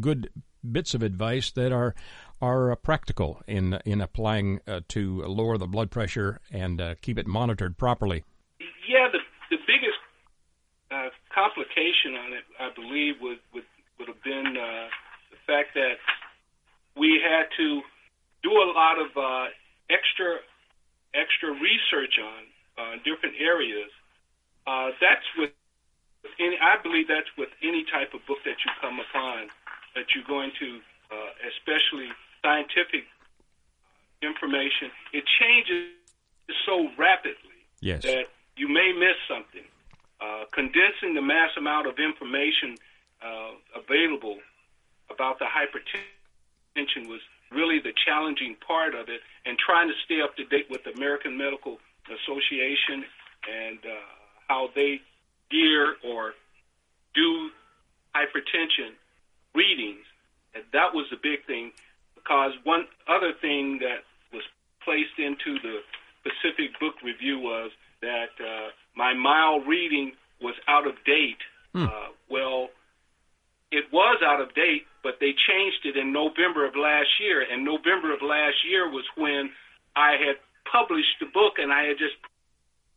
good 0.00 0.30
bits 0.70 0.94
of 0.94 1.02
advice 1.02 1.50
that 1.52 1.72
are 1.72 1.94
are 2.40 2.76
practical 2.76 3.42
in 3.46 3.78
in 3.84 4.00
applying 4.00 4.60
to 4.88 5.22
lower 5.22 5.58
the 5.58 5.66
blood 5.66 5.90
pressure 5.90 6.40
and 6.52 6.80
keep 7.00 7.18
it 7.18 7.26
monitored 7.26 7.76
properly. 7.78 8.24
Yeah, 8.86 9.08
the 9.10 9.18
the 9.50 9.56
biggest 9.66 9.98
uh, 10.94 11.10
complication 11.34 12.14
on 12.14 12.32
it, 12.32 12.44
I 12.60 12.70
believe, 12.70 13.14
would 13.20 13.42
would 13.52 13.66
would 13.98 14.08
have 14.08 14.22
been 14.22 14.54
uh, 14.54 14.86
the 15.34 15.40
fact 15.46 15.74
that 15.74 15.98
we 16.96 17.18
had 17.18 17.50
to 17.58 17.82
do 18.42 18.52
a 18.52 18.68
lot 18.70 19.02
of 19.02 19.10
uh, 19.16 19.50
extra 19.90 20.38
extra 21.14 21.50
research 21.50 22.18
on 22.22 22.42
different 23.04 23.34
areas. 23.38 23.90
that's 25.00 25.26
with 25.38 25.50
any, 26.40 26.56
I 26.58 26.80
believe 26.82 27.06
that's 27.08 27.30
with 27.38 27.50
any 27.62 27.84
type 27.90 28.14
of 28.14 28.24
book 28.26 28.38
that 28.44 28.58
you 28.64 28.70
come 28.80 28.98
upon 28.98 29.50
that 29.94 30.06
you're 30.14 30.26
going 30.26 30.50
to, 30.58 30.68
uh, 31.10 31.30
especially 31.54 32.10
scientific 32.42 33.06
information, 34.22 34.90
it 35.12 35.24
changes 35.38 35.94
so 36.66 36.88
rapidly 36.98 37.62
yes. 37.80 38.02
that 38.02 38.26
you 38.56 38.68
may 38.68 38.92
miss 38.92 39.16
something. 39.28 39.64
Uh, 40.24 40.44
condensing 40.52 41.12
the 41.14 41.20
mass 41.20 41.50
amount 41.58 41.86
of 41.86 41.98
information 41.98 42.76
uh, 43.20 43.52
available 43.76 44.38
about 45.10 45.38
the 45.38 45.44
hypertension 45.44 47.08
was 47.08 47.20
really 47.52 47.78
the 47.78 47.92
challenging 48.06 48.56
part 48.66 48.94
of 48.94 49.08
it, 49.08 49.20
and 49.44 49.58
trying 49.58 49.86
to 49.86 49.94
stay 50.04 50.20
up 50.22 50.34
to 50.36 50.44
date 50.46 50.66
with 50.70 50.82
the 50.84 50.92
American 50.92 51.36
Medical 51.36 51.76
Association 52.08 53.04
and 53.44 53.78
uh, 53.84 54.00
how 54.48 54.70
they 54.74 55.00
gear 55.50 55.96
or 56.04 56.32
do 57.14 57.50
hypertension 58.16 58.96
readings. 59.54 60.04
And 60.54 60.64
that 60.72 60.94
was 60.94 61.06
the 61.10 61.18
big 61.22 61.44
thing 61.46 61.72
because 62.14 62.52
one 62.64 62.86
other 63.08 63.32
thing 63.40 63.78
that 63.80 64.08
was 64.32 64.42
placed 64.84 65.18
into 65.18 65.60
the 65.60 65.80
Pacific 66.22 66.78
Book 66.80 66.94
Review 67.04 67.38
was 67.38 67.70
that 68.00 68.32
uh, 68.40 68.70
my 68.96 69.14
mile 69.14 69.60
reading 69.60 70.12
was 70.40 70.54
out 70.68 70.86
of 70.86 70.94
date. 71.04 71.42
Hmm. 71.72 71.84
Uh, 71.84 72.08
well, 72.30 72.68
it 73.70 73.84
was 73.92 74.22
out 74.24 74.40
of 74.40 74.54
date, 74.54 74.86
but 75.02 75.18
they 75.20 75.34
changed 75.34 75.82
it 75.84 75.96
in 75.96 76.12
November 76.12 76.66
of 76.66 76.76
last 76.76 77.08
year. 77.20 77.42
And 77.42 77.64
November 77.64 78.14
of 78.14 78.22
last 78.22 78.62
year 78.68 78.88
was 78.88 79.04
when 79.16 79.50
I 79.96 80.12
had 80.12 80.36
published 80.70 81.18
the 81.20 81.26
book 81.26 81.54
and 81.58 81.72
I 81.72 81.84
had 81.90 81.98
just 81.98 82.14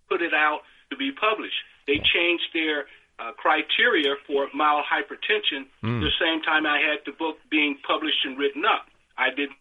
put 0.09 0.21
it 0.21 0.33
out 0.33 0.61
to 0.89 0.95
be 0.95 1.11
published. 1.11 1.57
They 1.85 1.99
changed 1.99 2.53
their 2.53 2.85
uh, 3.19 3.31
criteria 3.33 4.15
for 4.27 4.47
mild 4.53 4.85
hypertension 4.85 5.65
mm. 5.83 5.99
the 6.01 6.13
same 6.21 6.41
time 6.41 6.65
I 6.65 6.79
had 6.79 6.99
the 7.05 7.17
book 7.17 7.37
being 7.49 7.77
published 7.85 8.23
and 8.25 8.37
written 8.37 8.63
up. 8.63 8.85
I 9.17 9.29
didn't 9.33 9.57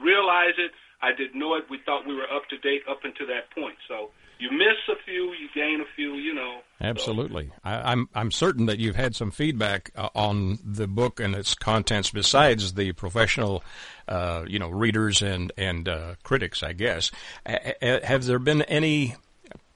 realize 0.00 0.54
it. 0.58 0.70
I 1.02 1.10
didn't 1.12 1.38
know 1.38 1.54
it. 1.56 1.64
We 1.68 1.80
thought 1.84 2.06
we 2.06 2.14
were 2.14 2.30
up 2.30 2.46
to 2.50 2.58
date 2.58 2.82
up 2.88 3.00
until 3.04 3.26
that 3.26 3.50
point. 3.50 3.76
So 3.88 4.10
you 4.40 4.50
miss 4.50 4.76
a 4.88 4.96
few, 5.04 5.32
you 5.34 5.48
gain 5.54 5.80
a 5.80 5.84
few, 5.94 6.14
you 6.14 6.34
know. 6.34 6.60
Absolutely. 6.80 7.46
So. 7.46 7.52
I, 7.62 7.74
am 7.74 7.84
I'm, 7.84 8.08
I'm 8.14 8.30
certain 8.30 8.66
that 8.66 8.78
you've 8.78 8.96
had 8.96 9.14
some 9.14 9.30
feedback 9.30 9.90
uh, 9.94 10.08
on 10.14 10.58
the 10.64 10.86
book 10.86 11.20
and 11.20 11.34
its 11.34 11.54
contents 11.54 12.10
besides 12.10 12.72
the 12.72 12.92
professional, 12.92 13.62
uh, 14.08 14.44
you 14.48 14.58
know, 14.58 14.70
readers 14.70 15.20
and 15.22 15.52
and 15.56 15.88
uh, 15.88 16.14
critics. 16.22 16.62
I 16.62 16.72
guess. 16.72 17.10
have 17.46 18.24
there 18.24 18.38
been 18.38 18.62
any 18.62 19.16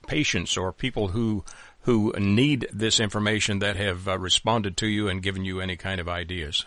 patients 0.06 0.56
or 0.56 0.73
people 0.73 1.09
who 1.09 1.44
who 1.83 2.14
need 2.18 2.66
this 2.73 2.99
information 2.99 3.59
that 3.59 3.76
have 3.76 4.09
uh, 4.09 4.18
responded 4.18 4.76
to 4.78 4.87
you 4.87 5.09
and 5.09 5.23
given 5.23 5.44
you 5.44 5.61
any 5.61 5.76
kind 5.76 6.00
of 6.00 6.09
ideas? 6.09 6.64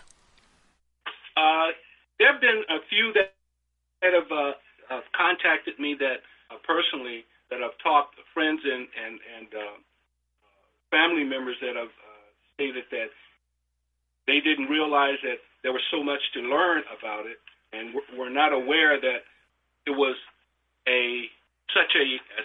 Uh, 1.36 1.74
there 2.18 2.32
have 2.32 2.40
been 2.40 2.62
a 2.70 2.78
few 2.88 3.12
that, 3.14 3.34
that 4.02 4.12
have 4.14 4.30
uh, 4.30 5.00
contacted 5.16 5.78
me 5.80 5.96
that 5.98 6.22
uh, 6.50 6.58
personally 6.64 7.24
that 7.50 7.62
I've 7.62 7.76
talked 7.82 8.16
friends 8.34 8.60
and 8.64 8.86
and 9.04 9.18
and 9.38 9.48
uh, 9.54 9.76
family 10.90 11.24
members 11.24 11.56
that 11.60 11.76
have 11.76 11.92
stated 12.54 12.84
that 12.90 13.10
they 14.26 14.40
didn't 14.40 14.68
realize 14.68 15.18
that 15.22 15.38
there 15.62 15.72
was 15.72 15.82
so 15.90 16.02
much 16.02 16.20
to 16.34 16.40
learn 16.40 16.82
about 16.96 17.26
it 17.26 17.38
and 17.72 17.94
were 18.16 18.30
not 18.30 18.52
aware 18.52 19.00
that 19.00 19.24
it 19.86 19.96
was 19.96 20.16
a 20.88 21.26
such 21.74 21.94
a, 21.96 22.16
a 22.40 22.44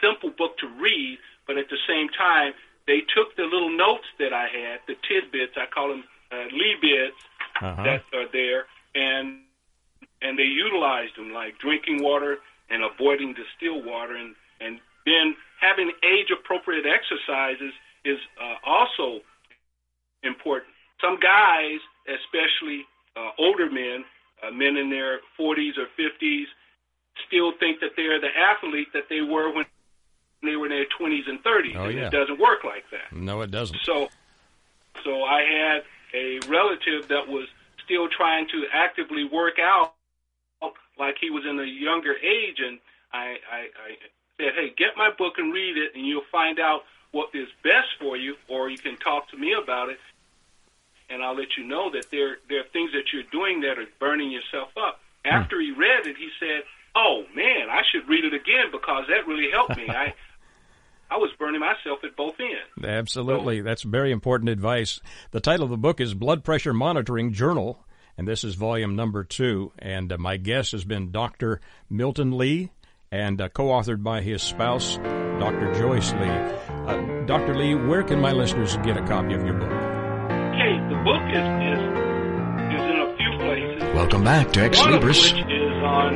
simple 0.00 0.30
book 0.30 0.56
to 0.58 0.68
read 0.80 1.18
but 1.50 1.58
at 1.58 1.68
the 1.68 1.78
same 1.88 2.08
time, 2.10 2.52
they 2.86 3.00
took 3.12 3.34
the 3.34 3.42
little 3.42 3.76
notes 3.76 4.06
that 4.20 4.32
I 4.32 4.46
had, 4.46 4.78
the 4.86 4.94
tidbits, 5.02 5.54
I 5.56 5.66
call 5.66 5.88
them 5.88 6.04
uh, 6.30 6.44
lee 6.52 6.76
bits 6.80 7.16
uh-huh. 7.60 7.82
that 7.82 8.02
are 8.14 8.30
there, 8.32 8.66
and 8.94 9.40
and 10.22 10.38
they 10.38 10.44
utilized 10.44 11.16
them 11.16 11.32
like 11.32 11.58
drinking 11.58 12.04
water 12.04 12.38
and 12.70 12.82
avoiding 12.82 13.34
distilled 13.34 13.84
water, 13.84 14.16
and 14.16 14.34
and 14.60 14.80
then 15.06 15.34
having 15.60 15.92
age 16.04 16.28
appropriate 16.30 16.84
exercises 16.86 17.72
is 18.04 18.18
uh, 18.40 18.56
also 18.64 19.20
important. 20.22 20.72
Some 21.00 21.18
guys, 21.20 21.80
especially 22.08 22.86
uh, 23.16 23.30
older 23.38 23.70
men, 23.70 24.04
uh, 24.42 24.50
men 24.50 24.76
in 24.76 24.90
their 24.90 25.20
40s 25.38 25.76
or 25.78 25.88
50s, 25.98 26.44
still 27.26 27.52
think 27.58 27.80
that 27.80 27.90
they're 27.96 28.20
the 28.20 28.32
athlete 28.36 28.88
that 28.92 29.04
they 29.08 29.20
were 29.20 29.52
when 29.52 29.64
they 30.42 30.56
were 30.56 30.66
in 30.66 30.72
their 30.72 30.86
20s 30.98 31.28
and 31.28 31.42
30s. 31.42 31.76
Oh, 31.76 31.84
and 31.84 31.98
yeah. 31.98 32.06
It 32.06 32.12
doesn't 32.12 32.40
work 32.40 32.64
like 32.64 32.84
that. 32.90 33.14
No, 33.14 33.42
it 33.42 33.50
doesn't. 33.50 33.78
So, 33.84 34.08
so 35.04 35.22
I 35.24 35.42
had 35.42 35.82
a 36.14 36.38
relative 36.48 37.08
that 37.08 37.28
was 37.28 37.46
still 37.84 38.08
trying 38.08 38.46
to 38.48 38.64
actively 38.72 39.24
work 39.24 39.58
out 39.60 39.94
like 41.00 41.16
he 41.20 41.30
was 41.30 41.44
in 41.48 41.58
a 41.58 41.64
younger 41.64 42.14
age, 42.14 42.58
and 42.60 42.78
I, 43.12 43.36
I, 43.50 43.60
I 43.72 43.90
said, 44.38 44.52
"Hey, 44.54 44.72
get 44.76 44.96
my 44.96 45.10
book 45.16 45.34
and 45.38 45.52
read 45.52 45.76
it, 45.76 45.96
and 45.96 46.06
you'll 46.06 46.28
find 46.30 46.60
out 46.60 46.82
what 47.10 47.34
is 47.34 47.48
best 47.64 47.88
for 47.98 48.16
you, 48.16 48.36
or 48.48 48.68
you 48.68 48.78
can 48.78 48.96
talk 48.98 49.28
to 49.30 49.36
me 49.36 49.54
about 49.60 49.88
it, 49.88 49.98
and 51.08 51.24
I'll 51.24 51.34
let 51.34 51.56
you 51.56 51.64
know 51.64 51.90
that 51.90 52.10
there 52.12 52.36
there 52.48 52.60
are 52.60 52.70
things 52.72 52.92
that 52.92 53.12
you're 53.12 53.30
doing 53.32 53.62
that 53.62 53.78
are 53.78 53.88
burning 53.98 54.30
yourself 54.30 54.68
up." 54.76 55.00
Hmm. 55.24 55.34
After 55.34 55.60
he 55.60 55.72
read 55.72 56.06
it, 56.06 56.16
he 56.16 56.28
said, 56.38 56.62
"Oh 56.94 57.24
man, 57.34 57.70
I 57.70 57.82
should 57.90 58.08
read 58.08 58.24
it 58.24 58.34
again 58.34 58.70
because 58.70 59.06
that 59.08 59.26
really 59.26 59.50
helped 59.50 59.76
me." 59.76 59.88
I 59.88 60.14
I 61.10 61.16
was 61.16 61.30
burning 61.38 61.60
myself 61.60 62.04
at 62.04 62.14
both 62.14 62.38
ends. 62.38 62.86
Absolutely. 62.86 63.58
So, 63.58 63.64
That's 63.64 63.82
very 63.82 64.12
important 64.12 64.48
advice. 64.48 65.00
The 65.32 65.40
title 65.40 65.64
of 65.64 65.70
the 65.70 65.76
book 65.76 66.00
is 66.00 66.14
Blood 66.14 66.44
Pressure 66.44 66.72
Monitoring 66.72 67.32
Journal, 67.32 67.84
and 68.20 68.28
this 68.28 68.44
is 68.44 68.54
volume 68.54 68.94
number 68.96 69.24
two. 69.24 69.72
And 69.78 70.12
uh, 70.12 70.18
my 70.18 70.36
guest 70.36 70.72
has 70.72 70.84
been 70.84 71.10
Dr. 71.10 71.62
Milton 71.88 72.36
Lee 72.36 72.70
and 73.10 73.40
uh, 73.40 73.48
co 73.48 73.68
authored 73.68 74.02
by 74.02 74.20
his 74.20 74.42
spouse, 74.42 74.98
Dr. 74.98 75.72
Joyce 75.72 76.12
Lee. 76.12 76.28
Uh, 76.28 77.24
Dr. 77.24 77.56
Lee, 77.56 77.74
where 77.74 78.02
can 78.02 78.20
my 78.20 78.32
listeners 78.32 78.76
get 78.84 78.98
a 78.98 79.06
copy 79.06 79.32
of 79.32 79.42
your 79.46 79.54
book? 79.54 79.72
Okay, 79.72 80.78
the 80.92 81.00
book 81.00 81.22
is, 81.32 81.48
is, 81.64 81.80
is 82.76 82.84
in 82.92 83.00
a 83.00 83.08
few 83.16 83.32
places. 83.40 83.80
Welcome 83.96 84.22
back 84.22 84.52
to 84.52 84.60
Ex 84.64 84.80
Libris. 84.80 85.32
Which 85.32 85.40
is 85.40 85.82
on, 85.82 86.12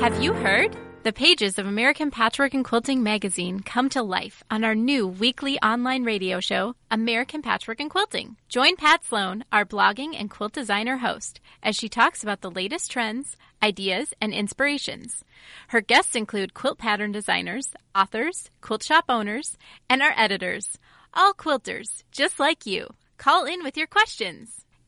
Have 0.00 0.22
you 0.22 0.32
heard? 0.32 0.76
The 1.04 1.12
pages 1.12 1.58
of 1.58 1.66
American 1.66 2.10
Patchwork 2.10 2.54
and 2.54 2.64
Quilting 2.64 3.02
magazine 3.02 3.60
come 3.60 3.88
to 3.90 4.02
life 4.02 4.42
on 4.50 4.64
our 4.64 4.74
new 4.74 5.06
weekly 5.06 5.58
online 5.60 6.04
radio 6.04 6.40
show, 6.40 6.74
American 6.90 7.40
Patchwork 7.40 7.80
and 7.80 7.88
Quilting. 7.88 8.36
Join 8.48 8.76
Pat 8.76 9.04
Sloan, 9.04 9.44
our 9.50 9.64
blogging 9.64 10.14
and 10.18 10.28
quilt 10.30 10.52
designer 10.52 10.98
host, 10.98 11.40
as 11.62 11.76
she 11.76 11.88
talks 11.88 12.22
about 12.22 12.40
the 12.40 12.50
latest 12.50 12.90
trends, 12.90 13.36
ideas, 13.62 14.12
and 14.20 14.34
inspirations. 14.34 15.24
Her 15.68 15.80
guests 15.80 16.14
include 16.14 16.52
quilt 16.52 16.78
pattern 16.78 17.12
designers, 17.12 17.68
authors, 17.94 18.50
quilt 18.60 18.82
shop 18.82 19.06
owners, 19.08 19.56
and 19.88 20.02
our 20.02 20.12
editors, 20.16 20.78
all 21.14 21.32
quilters, 21.32 22.02
just 22.12 22.38
like 22.38 22.66
you. 22.66 22.88
Call 23.16 23.44
in 23.44 23.62
with 23.62 23.76
your 23.76 23.86
questions. 23.86 24.66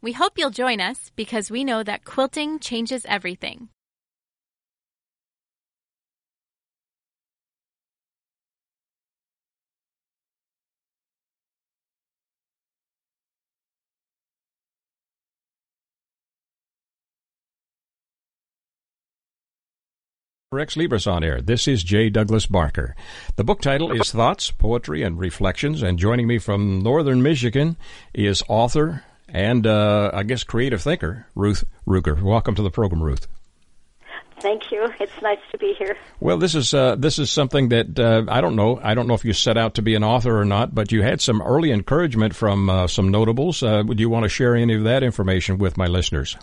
We 0.00 0.12
hope 0.12 0.34
you'll 0.36 0.50
join 0.50 0.80
us 0.80 1.10
because 1.16 1.50
we 1.50 1.64
know 1.64 1.82
that 1.82 2.04
quilting 2.04 2.60
changes 2.60 3.04
everything. 3.08 3.68
Ex 20.56 20.76
Libris 20.76 21.06
on 21.06 21.22
air. 21.22 21.42
This 21.42 21.68
is 21.68 21.82
J. 21.84 22.08
Douglas 22.08 22.46
Barker. 22.46 22.96
The 23.36 23.44
book 23.44 23.60
title 23.60 23.92
is 23.92 24.10
Thoughts, 24.10 24.50
Poetry, 24.50 25.02
and 25.02 25.18
Reflections, 25.18 25.82
and 25.82 25.98
joining 25.98 26.26
me 26.26 26.38
from 26.38 26.80
northern 26.80 27.22
Michigan 27.22 27.76
is 28.14 28.42
author, 28.48 29.04
and 29.28 29.66
uh, 29.66 30.10
I 30.12 30.22
guess 30.22 30.44
creative 30.44 30.82
thinker, 30.82 31.26
Ruth 31.34 31.64
Ruger. 31.86 32.20
Welcome 32.20 32.54
to 32.56 32.62
the 32.62 32.70
program, 32.70 33.02
Ruth. 33.02 33.26
Thank 34.40 34.70
you. 34.70 34.88
It's 35.00 35.20
nice 35.20 35.38
to 35.50 35.58
be 35.58 35.74
here. 35.78 35.96
Well, 36.20 36.38
this 36.38 36.54
is 36.54 36.72
uh, 36.72 36.94
this 36.96 37.18
is 37.18 37.30
something 37.30 37.70
that 37.70 37.98
uh, 37.98 38.24
I 38.28 38.40
don't 38.40 38.54
know. 38.54 38.78
I 38.82 38.94
don't 38.94 39.08
know 39.08 39.14
if 39.14 39.24
you 39.24 39.32
set 39.32 39.56
out 39.56 39.74
to 39.74 39.82
be 39.82 39.94
an 39.94 40.04
author 40.04 40.38
or 40.38 40.44
not, 40.44 40.74
but 40.74 40.92
you 40.92 41.02
had 41.02 41.20
some 41.20 41.42
early 41.42 41.72
encouragement 41.72 42.34
from 42.34 42.70
uh, 42.70 42.86
some 42.86 43.10
notables. 43.10 43.62
Uh, 43.62 43.82
would 43.84 43.98
you 43.98 44.08
want 44.08 44.24
to 44.24 44.28
share 44.28 44.54
any 44.54 44.74
of 44.74 44.84
that 44.84 45.02
information 45.02 45.58
with 45.58 45.76
my 45.76 45.86
listeners? 45.86 46.36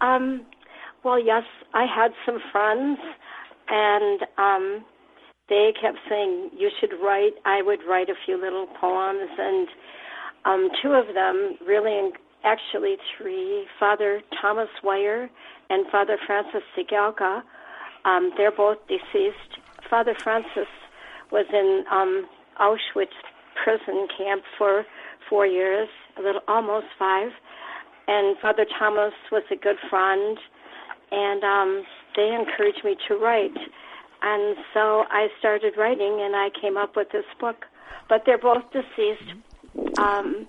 Um, 0.00 0.44
well, 1.04 1.24
yes, 1.24 1.44
I 1.72 1.86
had 1.86 2.12
some 2.26 2.38
friends, 2.50 2.98
and 3.68 4.22
um, 4.38 4.84
they 5.48 5.72
kept 5.80 5.98
saying 6.08 6.50
you 6.56 6.70
should 6.80 6.92
write. 7.00 7.32
I 7.44 7.62
would 7.62 7.80
write 7.88 8.08
a 8.08 8.14
few 8.26 8.40
little 8.40 8.66
poems, 8.66 9.30
and 9.38 9.68
um, 10.44 10.70
two 10.82 10.92
of 10.92 11.14
them, 11.14 11.56
really, 11.66 12.10
actually 12.44 12.96
three, 13.16 13.66
Father 13.78 14.22
Thomas 14.40 14.68
Weyer 14.82 15.30
and 15.70 15.86
Father 15.90 16.18
Francis 16.26 16.62
Cegielka. 16.76 17.42
Um, 18.04 18.32
they're 18.36 18.50
both 18.50 18.78
deceased. 18.88 19.60
Father 19.88 20.14
Francis 20.22 20.68
was 21.30 21.46
in 21.52 21.84
um, 21.90 22.26
Auschwitz 22.60 23.14
prison 23.62 24.08
camp 24.16 24.42
for 24.58 24.84
four 25.28 25.46
years, 25.46 25.88
a 26.18 26.22
little 26.22 26.42
almost 26.48 26.86
five. 26.98 27.30
And 28.08 28.36
Father 28.38 28.66
Thomas 28.78 29.14
was 29.30 29.44
a 29.50 29.56
good 29.56 29.76
friend, 29.88 30.36
and 31.12 31.44
um, 31.44 31.84
they 32.16 32.34
encouraged 32.34 32.84
me 32.84 32.96
to 33.08 33.14
write. 33.14 33.56
And 34.22 34.56
so 34.74 35.04
I 35.10 35.28
started 35.38 35.74
writing, 35.76 36.20
and 36.20 36.34
I 36.34 36.48
came 36.60 36.76
up 36.76 36.96
with 36.96 37.10
this 37.12 37.24
book. 37.40 37.64
But 38.08 38.22
they're 38.26 38.38
both 38.38 38.64
deceased. 38.72 39.38
Um, 39.98 40.46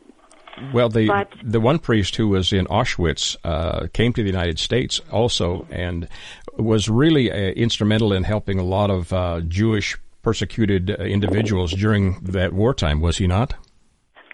well, 0.74 0.90
the 0.90 1.08
but, 1.08 1.34
the 1.44 1.60
one 1.60 1.80
priest 1.80 2.16
who 2.16 2.28
was 2.30 2.54
in 2.54 2.66
Auschwitz 2.68 3.36
uh, 3.44 3.88
came 3.94 4.14
to 4.14 4.22
the 4.22 4.30
United 4.30 4.60
States 4.60 5.02
also, 5.12 5.68
and 5.72 6.08
was 6.58 6.90
really 6.90 7.32
uh, 7.32 7.36
instrumental 7.36 8.14
in 8.14 8.24
helping 8.24 8.60
a 8.60 8.64
lot 8.64 8.92
of 8.92 9.12
uh, 9.12 9.42
Jewish 9.48 9.98
persecuted 10.22 10.92
uh, 10.92 11.04
individuals 11.04 11.74
during 11.74 12.20
that 12.22 12.54
wartime. 12.54 13.02
Was 13.02 13.18
he 13.18 13.28
not? 13.28 13.56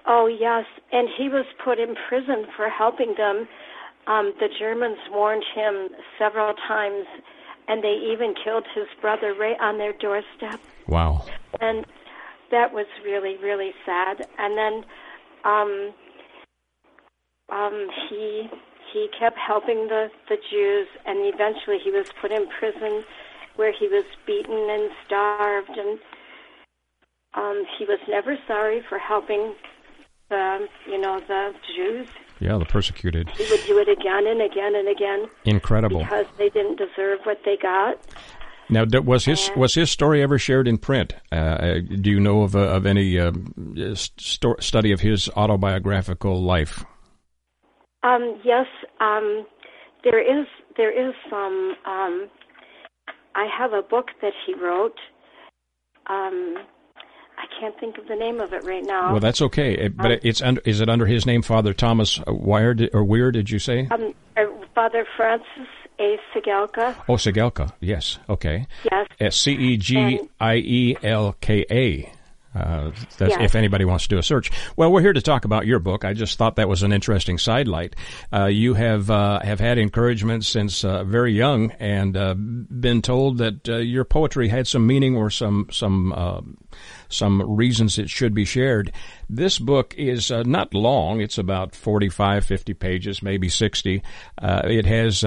Oh 0.05 0.27
yes, 0.27 0.65
and 0.91 1.07
he 1.17 1.29
was 1.29 1.45
put 1.63 1.79
in 1.79 1.95
prison 2.07 2.45
for 2.55 2.69
helping 2.69 3.15
them. 3.15 3.47
Um, 4.07 4.33
the 4.39 4.49
Germans 4.57 4.97
warned 5.11 5.45
him 5.55 5.89
several 6.17 6.53
times, 6.67 7.05
and 7.67 7.83
they 7.83 7.95
even 8.11 8.33
killed 8.43 8.65
his 8.75 8.87
brother 8.99 9.33
right 9.33 9.57
on 9.61 9.77
their 9.77 9.93
doorstep. 9.93 10.59
Wow! 10.87 11.25
And 11.61 11.85
that 12.51 12.73
was 12.73 12.87
really 13.03 13.37
really 13.37 13.71
sad. 13.85 14.27
And 14.37 14.57
then 14.57 14.83
um, 15.45 15.93
um, 17.51 17.87
he 18.09 18.49
he 18.93 19.07
kept 19.17 19.37
helping 19.37 19.87
the 19.87 20.09
the 20.27 20.37
Jews, 20.49 20.87
and 21.05 21.33
eventually 21.33 21.77
he 21.83 21.91
was 21.91 22.09
put 22.21 22.31
in 22.31 22.47
prison 22.47 23.03
where 23.55 23.73
he 23.77 23.87
was 23.87 24.05
beaten 24.25 24.69
and 24.69 24.89
starved, 25.05 25.77
and 25.77 25.99
um, 27.33 27.65
he 27.77 27.85
was 27.85 27.99
never 28.07 28.37
sorry 28.47 28.81
for 28.87 28.97
helping 28.97 29.53
the 30.29 30.67
you 30.87 30.99
know 30.99 31.19
the 31.27 31.53
Jews. 31.75 32.07
Yeah, 32.39 32.57
the 32.57 32.65
persecuted. 32.65 33.29
He 33.31 33.49
would 33.51 33.65
do 33.65 33.79
it 33.79 33.89
again 33.89 34.25
and 34.25 34.41
again 34.41 34.75
and 34.75 34.87
again. 34.87 35.27
Incredible. 35.43 35.99
Because 35.99 36.25
they 36.37 36.49
didn't 36.49 36.77
deserve 36.77 37.19
what 37.23 37.41
they 37.43 37.57
got. 37.57 37.99
Now, 38.69 38.85
was 39.01 39.25
his 39.25 39.49
was 39.55 39.73
his 39.73 39.89
story 39.89 40.21
ever 40.21 40.37
shared 40.37 40.67
in 40.67 40.77
print? 40.77 41.13
Uh, 41.31 41.79
do 41.79 42.11
you 42.11 42.19
know 42.19 42.43
of 42.43 42.55
uh, 42.55 42.59
of 42.59 42.85
any 42.85 43.17
uh, 43.17 43.31
st- 43.95 44.63
study 44.63 44.91
of 44.91 44.99
his 44.99 45.27
autobiographical 45.35 46.41
life? 46.41 46.85
Um, 48.03 48.39
yes, 48.43 48.67
um, 48.99 49.45
there 50.03 50.21
is 50.21 50.45
there 50.77 50.91
is 50.91 51.15
some. 51.29 51.73
Um, 51.85 52.29
I 53.35 53.47
have 53.57 53.73
a 53.73 53.81
book 53.81 54.07
that 54.21 54.33
he 54.45 54.53
wrote. 54.53 54.97
Um, 56.07 56.55
I 57.37 57.45
can't 57.59 57.77
think 57.79 57.97
of 57.97 58.07
the 58.07 58.15
name 58.15 58.39
of 58.39 58.53
it 58.53 58.65
right 58.65 58.83
now. 58.83 59.11
Well, 59.11 59.21
that's 59.21 59.41
okay. 59.41 59.87
But 59.87 60.11
um, 60.11 60.19
it's 60.23 60.41
under, 60.41 60.61
is 60.65 60.81
it 60.81 60.89
under 60.89 61.05
his 61.05 61.25
name, 61.25 61.41
Father 61.41 61.73
Thomas 61.73 62.19
Wired 62.27 62.89
or 62.93 63.03
Weir? 63.03 63.31
Did 63.31 63.49
you 63.49 63.59
say? 63.59 63.87
Um, 63.89 64.13
uh, 64.37 64.43
Father 64.75 65.05
Francis 65.15 65.67
a. 65.99 66.17
Cegielka. 66.33 66.95
Oh, 67.07 67.13
Cegielka. 67.13 67.71
Yes. 67.79 68.19
Okay. 68.29 68.67
Yes. 68.91 69.07
S 69.19 69.37
C 69.37 69.51
E 69.51 69.77
G 69.77 70.19
I 70.39 70.55
E 70.55 70.95
L 71.03 71.35
K 71.41 71.65
A. 71.69 72.11
Uh, 72.55 72.91
If 73.19 73.53
anybody 73.53 73.85
wants 73.85 74.05
to 74.05 74.09
do 74.09 74.17
a 74.17 74.23
search, 74.23 74.49
well, 74.75 74.91
we're 74.91 75.01
here 75.01 75.13
to 75.13 75.21
talk 75.21 75.45
about 75.45 75.67
your 75.67 75.77
book. 75.77 76.03
I 76.03 76.13
just 76.13 76.37
thought 76.39 76.55
that 76.55 76.67
was 76.67 76.81
an 76.81 76.91
interesting 76.91 77.37
sidelight. 77.37 77.95
Uh, 78.33 78.45
you 78.45 78.73
have 78.73 79.11
uh, 79.11 79.39
have 79.41 79.59
had 79.59 79.77
encouragement 79.77 80.43
since 80.43 80.83
uh, 80.83 81.03
very 81.03 81.31
young, 81.31 81.71
and 81.79 82.17
uh, 82.17 82.33
been 82.33 83.03
told 83.03 83.37
that 83.37 83.69
uh, 83.69 83.77
your 83.77 84.03
poetry 84.03 84.47
had 84.47 84.65
some 84.67 84.87
meaning 84.87 85.15
or 85.15 85.29
some 85.29 85.67
some 85.71 86.57
some 87.07 87.55
reasons 87.55 87.99
it 87.99 88.09
should 88.09 88.33
be 88.33 88.45
shared. 88.45 88.91
This 89.29 89.59
book 89.59 89.93
is 89.95 90.31
not 90.31 90.73
long; 90.73 91.21
it's 91.21 91.37
about 91.37 91.75
45, 91.75 92.45
50 92.45 92.73
pages, 92.73 93.21
maybe 93.21 93.47
sixty. 93.47 94.01
it 94.41 94.85
has 94.87 95.23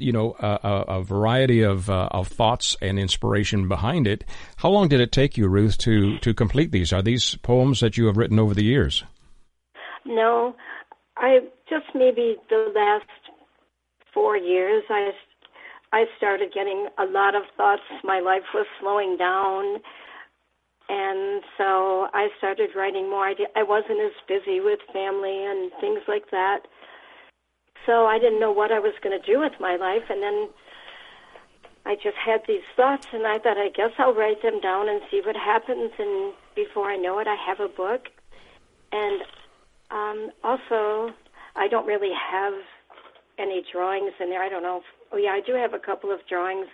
you 0.00 0.12
know 0.12 0.34
a, 0.38 0.98
a 0.98 1.02
variety 1.02 1.62
of 1.62 1.90
uh, 1.90 2.08
of 2.10 2.28
thoughts 2.28 2.76
and 2.80 2.98
inspiration 2.98 3.68
behind 3.68 4.06
it. 4.06 4.24
How 4.56 4.70
long 4.70 4.88
did 4.88 5.00
it 5.00 5.12
take 5.12 5.36
you, 5.36 5.48
Ruth, 5.48 5.78
to 5.78 6.18
to 6.18 6.34
complete 6.34 6.72
these? 6.72 6.92
Are 6.92 7.02
these 7.02 7.36
poems 7.36 7.80
that 7.80 7.96
you 7.96 8.06
have 8.06 8.16
written 8.16 8.38
over 8.38 8.54
the 8.54 8.64
years? 8.64 9.04
No, 10.04 10.56
I 11.16 11.40
just 11.68 11.86
maybe 11.94 12.36
the 12.48 12.72
last 12.74 13.06
four 14.12 14.36
years. 14.36 14.82
I 14.88 15.10
I 15.92 16.04
started 16.16 16.52
getting 16.52 16.88
a 16.98 17.04
lot 17.04 17.34
of 17.34 17.42
thoughts. 17.56 17.82
My 18.04 18.20
life 18.20 18.44
was 18.54 18.66
slowing 18.80 19.16
down. 19.16 19.80
And 20.92 21.42
so 21.56 22.08
I 22.12 22.30
started 22.38 22.70
writing 22.74 23.08
more. 23.08 23.28
I, 23.28 23.34
I 23.54 23.62
wasn't 23.62 24.00
as 24.00 24.12
busy 24.26 24.58
with 24.60 24.80
family 24.92 25.44
and 25.44 25.70
things 25.80 26.00
like 26.08 26.30
that 26.32 26.66
so 27.86 28.06
I 28.06 28.18
didn't 28.18 28.40
know 28.40 28.52
what 28.52 28.72
I 28.72 28.78
was 28.78 28.94
going 29.02 29.18
to 29.18 29.26
do 29.26 29.40
with 29.40 29.52
my 29.60 29.76
life. 29.76 30.04
And 30.08 30.22
then 30.22 30.48
I 31.86 31.94
just 31.94 32.16
had 32.16 32.40
these 32.46 32.64
thoughts, 32.76 33.06
and 33.12 33.26
I 33.26 33.38
thought, 33.38 33.56
I 33.56 33.70
guess 33.70 33.90
I'll 33.98 34.14
write 34.14 34.42
them 34.42 34.60
down 34.60 34.88
and 34.88 35.00
see 35.10 35.20
what 35.24 35.36
happens. 35.36 35.90
And 35.98 36.32
before 36.54 36.90
I 36.90 36.96
know 36.96 37.18
it, 37.18 37.26
I 37.26 37.36
have 37.46 37.60
a 37.60 37.68
book. 37.68 38.08
And 38.92 39.22
um, 39.90 40.30
also, 40.44 41.14
I 41.56 41.68
don't 41.68 41.86
really 41.86 42.12
have 42.14 42.54
any 43.38 43.62
drawings 43.72 44.12
in 44.20 44.30
there. 44.30 44.42
I 44.42 44.48
don't 44.48 44.62
know. 44.62 44.78
If, 44.78 44.84
oh, 45.12 45.16
yeah, 45.16 45.30
I 45.30 45.40
do 45.40 45.54
have 45.54 45.74
a 45.74 45.78
couple 45.78 46.12
of 46.12 46.20
drawings 46.28 46.66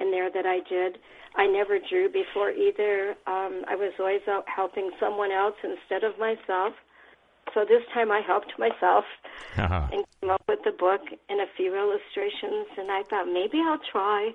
in 0.00 0.10
there 0.10 0.30
that 0.30 0.46
I 0.46 0.60
did. 0.68 0.98
I 1.36 1.46
never 1.46 1.78
drew 1.78 2.08
before 2.08 2.50
either. 2.50 3.10
Um, 3.26 3.64
I 3.68 3.74
was 3.74 3.92
always 3.98 4.22
out 4.28 4.44
helping 4.48 4.90
someone 5.00 5.32
else 5.32 5.56
instead 5.62 6.04
of 6.04 6.18
myself. 6.18 6.74
So 7.52 7.64
this 7.68 7.82
time 7.92 8.10
I 8.10 8.20
helped 8.20 8.52
myself 8.58 9.04
uh-huh. 9.56 9.88
and 9.92 10.04
came 10.20 10.30
up 10.30 10.42
with 10.48 10.60
the 10.64 10.72
book 10.72 11.02
and 11.28 11.40
a 11.40 11.46
few 11.56 11.74
illustrations, 11.74 12.66
and 12.76 12.90
I 12.90 13.02
thought 13.08 13.26
maybe 13.26 13.60
I'll 13.64 13.80
try 13.90 14.32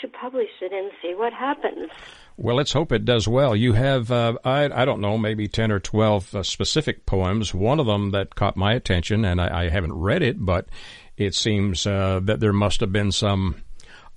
to 0.00 0.08
publish 0.08 0.50
it 0.60 0.72
and 0.72 0.90
see 1.02 1.14
what 1.14 1.32
happens. 1.32 1.90
Well, 2.36 2.56
let's 2.56 2.72
hope 2.72 2.92
it 2.92 3.04
does 3.04 3.26
well. 3.26 3.56
You 3.56 3.72
have, 3.72 4.12
uh, 4.12 4.34
I, 4.44 4.70
I 4.82 4.84
don't 4.84 5.00
know, 5.00 5.18
maybe 5.18 5.48
10 5.48 5.72
or 5.72 5.80
12 5.80 6.36
uh, 6.36 6.42
specific 6.44 7.04
poems. 7.04 7.52
One 7.52 7.80
of 7.80 7.86
them 7.86 8.12
that 8.12 8.36
caught 8.36 8.56
my 8.56 8.74
attention, 8.74 9.24
and 9.24 9.40
I, 9.40 9.64
I 9.64 9.68
haven't 9.70 9.94
read 9.94 10.22
it, 10.22 10.36
but 10.38 10.68
it 11.16 11.34
seems 11.34 11.86
uh, 11.86 12.20
that 12.22 12.38
there 12.38 12.52
must 12.52 12.80
have 12.80 12.92
been 12.92 13.10
some, 13.10 13.56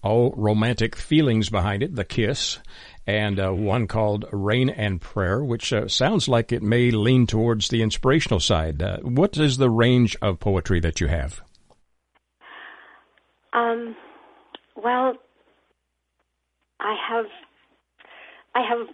oh, 0.04 0.32
romantic 0.38 0.96
feelings 0.96 1.50
behind 1.50 1.82
it, 1.82 1.96
The 1.96 2.06
Kiss 2.06 2.60
and 3.08 3.40
uh, 3.40 3.52
one 3.52 3.88
called 3.88 4.26
Rain 4.32 4.70
and 4.70 5.02
Prayer, 5.02 5.44
which 5.44 5.74
uh, 5.74 5.88
sounds 5.88 6.28
like 6.28 6.52
it 6.52 6.62
may 6.62 6.92
lean 6.92 7.26
towards 7.28 7.70
the 7.70 7.82
inspirational 7.82 8.40
side. 8.40 8.82
Uh, 8.82 8.98
what 9.00 9.38
is 9.38 9.58
the 9.58 9.70
range 9.70 10.16
of 10.22 10.40
poetry 10.40 10.80
that 10.80 11.02
you 11.02 11.08
have? 11.08 11.42
Um, 13.54 13.96
well, 14.76 15.14
I 16.80 16.96
have 17.10 17.26
I 18.56 18.62
have 18.68 18.88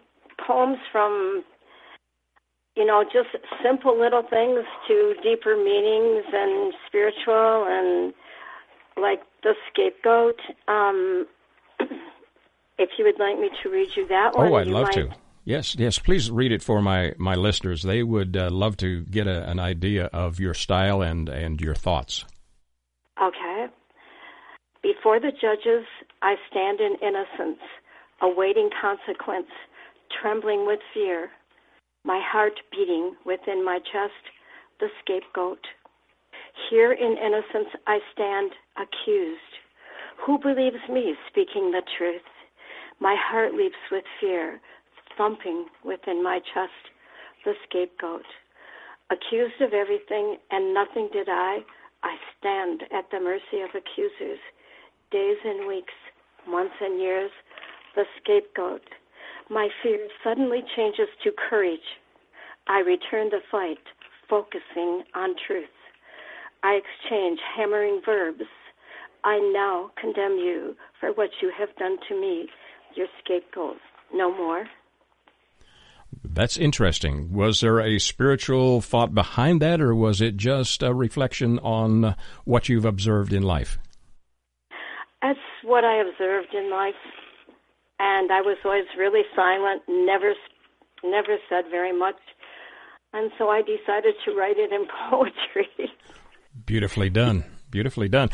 poems 0.45 0.77
from 0.91 1.43
you 2.75 2.85
know 2.85 3.03
just 3.03 3.29
simple 3.63 3.99
little 3.99 4.23
things 4.23 4.65
to 4.87 5.15
deeper 5.23 5.55
meanings 5.55 6.25
and 6.33 6.73
spiritual 6.87 7.65
and 7.67 8.13
like 9.01 9.21
the 9.43 9.53
scapegoat. 9.71 10.39
Um, 10.67 11.27
if 12.77 12.89
you 12.97 13.05
would 13.05 13.19
like 13.19 13.39
me 13.39 13.49
to 13.63 13.69
read 13.69 13.89
you 13.95 14.07
that 14.07 14.35
one. 14.35 14.51
Oh, 14.51 14.55
I'd 14.55 14.67
love 14.67 14.85
might... 14.85 14.93
to. 14.93 15.09
Yes, 15.45 15.75
yes. 15.77 15.97
Please 15.97 16.29
read 16.29 16.51
it 16.51 16.61
for 16.61 16.81
my, 16.81 17.13
my 17.17 17.35
listeners. 17.35 17.81
They 17.83 18.03
would 18.03 18.35
uh, 18.35 18.49
love 18.51 18.75
to 18.77 19.05
get 19.05 19.27
a, 19.27 19.49
an 19.49 19.59
idea 19.59 20.05
of 20.07 20.41
your 20.41 20.53
style 20.53 21.01
and, 21.01 21.29
and 21.29 21.61
your 21.61 21.73
thoughts. 21.73 22.25
Okay. 23.21 23.67
Before 24.83 25.19
the 25.19 25.31
judges, 25.31 25.85
I 26.21 26.35
stand 26.51 26.81
in 26.81 26.95
innocence, 27.01 27.61
awaiting 28.21 28.69
consequence, 28.79 29.47
trembling 30.21 30.67
with 30.67 30.79
fear, 30.93 31.29
my 32.03 32.21
heart 32.23 32.59
beating 32.71 33.15
within 33.25 33.63
my 33.63 33.79
chest, 33.79 34.23
the 34.79 34.87
scapegoat. 35.01 35.59
Here 36.69 36.91
in 36.91 37.17
innocence 37.17 37.69
I 37.87 37.99
stand 38.13 38.51
accused. 38.75 39.39
Who 40.25 40.39
believes 40.39 40.83
me 40.89 41.15
speaking 41.29 41.71
the 41.71 41.83
truth? 41.97 42.21
My 42.99 43.15
heart 43.17 43.53
leaps 43.53 43.77
with 43.91 44.03
fear, 44.19 44.59
thumping 45.17 45.65
within 45.83 46.23
my 46.23 46.39
chest, 46.39 46.71
the 47.45 47.53
scapegoat. 47.67 48.25
Accused 49.09 49.61
of 49.61 49.73
everything 49.73 50.37
and 50.51 50.73
nothing 50.73 51.09
did 51.13 51.29
I, 51.29 51.59
I 52.03 52.15
stand 52.37 52.83
at 52.91 53.09
the 53.11 53.19
mercy 53.19 53.61
of 53.61 53.69
accusers. 53.69 54.39
Days 55.11 55.37
and 55.45 55.67
weeks, 55.67 55.93
months 56.47 56.75
and 56.81 56.99
years, 56.99 57.31
the 57.95 58.03
scapegoat. 58.21 58.81
My 59.49 59.69
fear 59.81 60.07
suddenly 60.23 60.63
changes 60.75 61.07
to 61.23 61.31
courage. 61.49 61.79
I 62.67 62.79
return 62.79 63.29
the 63.29 63.39
fight, 63.49 63.79
focusing 64.29 65.03
on 65.15 65.35
truth. 65.45 65.69
I 66.63 66.79
exchange 66.81 67.39
hammering 67.55 68.01
verbs. 68.03 68.43
I 69.23 69.39
now 69.53 69.91
condemn 69.99 70.37
you 70.37 70.75
for 70.99 71.11
what 71.13 71.29
you 71.41 71.51
have 71.57 71.75
done 71.77 71.97
to 72.09 72.19
me 72.19 72.47
your 72.97 73.07
scapegoat 73.23 73.77
no 74.13 74.35
more. 74.35 74.65
That's 76.23 76.57
interesting. 76.57 77.33
Was 77.33 77.61
there 77.61 77.79
a 77.79 77.99
spiritual 77.99 78.81
thought 78.81 79.13
behind 79.13 79.61
that, 79.61 79.81
or 79.81 79.93
was 79.93 80.21
it 80.21 80.37
just 80.37 80.81
a 80.81 80.93
reflection 80.93 81.59
on 81.59 82.15
what 82.45 82.69
you've 82.69 82.85
observed 82.85 83.33
in 83.33 83.43
life? 83.43 83.77
That's 85.21 85.39
what 85.63 85.83
I 85.83 86.01
observed 86.01 86.53
in 86.53 86.71
life, 86.71 86.95
and 87.99 88.31
I 88.31 88.41
was 88.41 88.57
always 88.63 88.85
really 88.97 89.23
silent, 89.35 89.81
never, 89.87 90.33
never 91.03 91.37
said 91.49 91.65
very 91.69 91.97
much, 91.97 92.15
and 93.13 93.31
so 93.37 93.49
I 93.49 93.61
decided 93.61 94.15
to 94.25 94.35
write 94.35 94.57
it 94.57 94.71
in 94.71 94.87
poetry. 95.09 95.91
Beautifully 96.65 97.09
done. 97.09 97.43
Beautifully 97.69 98.07
done. 98.07 98.29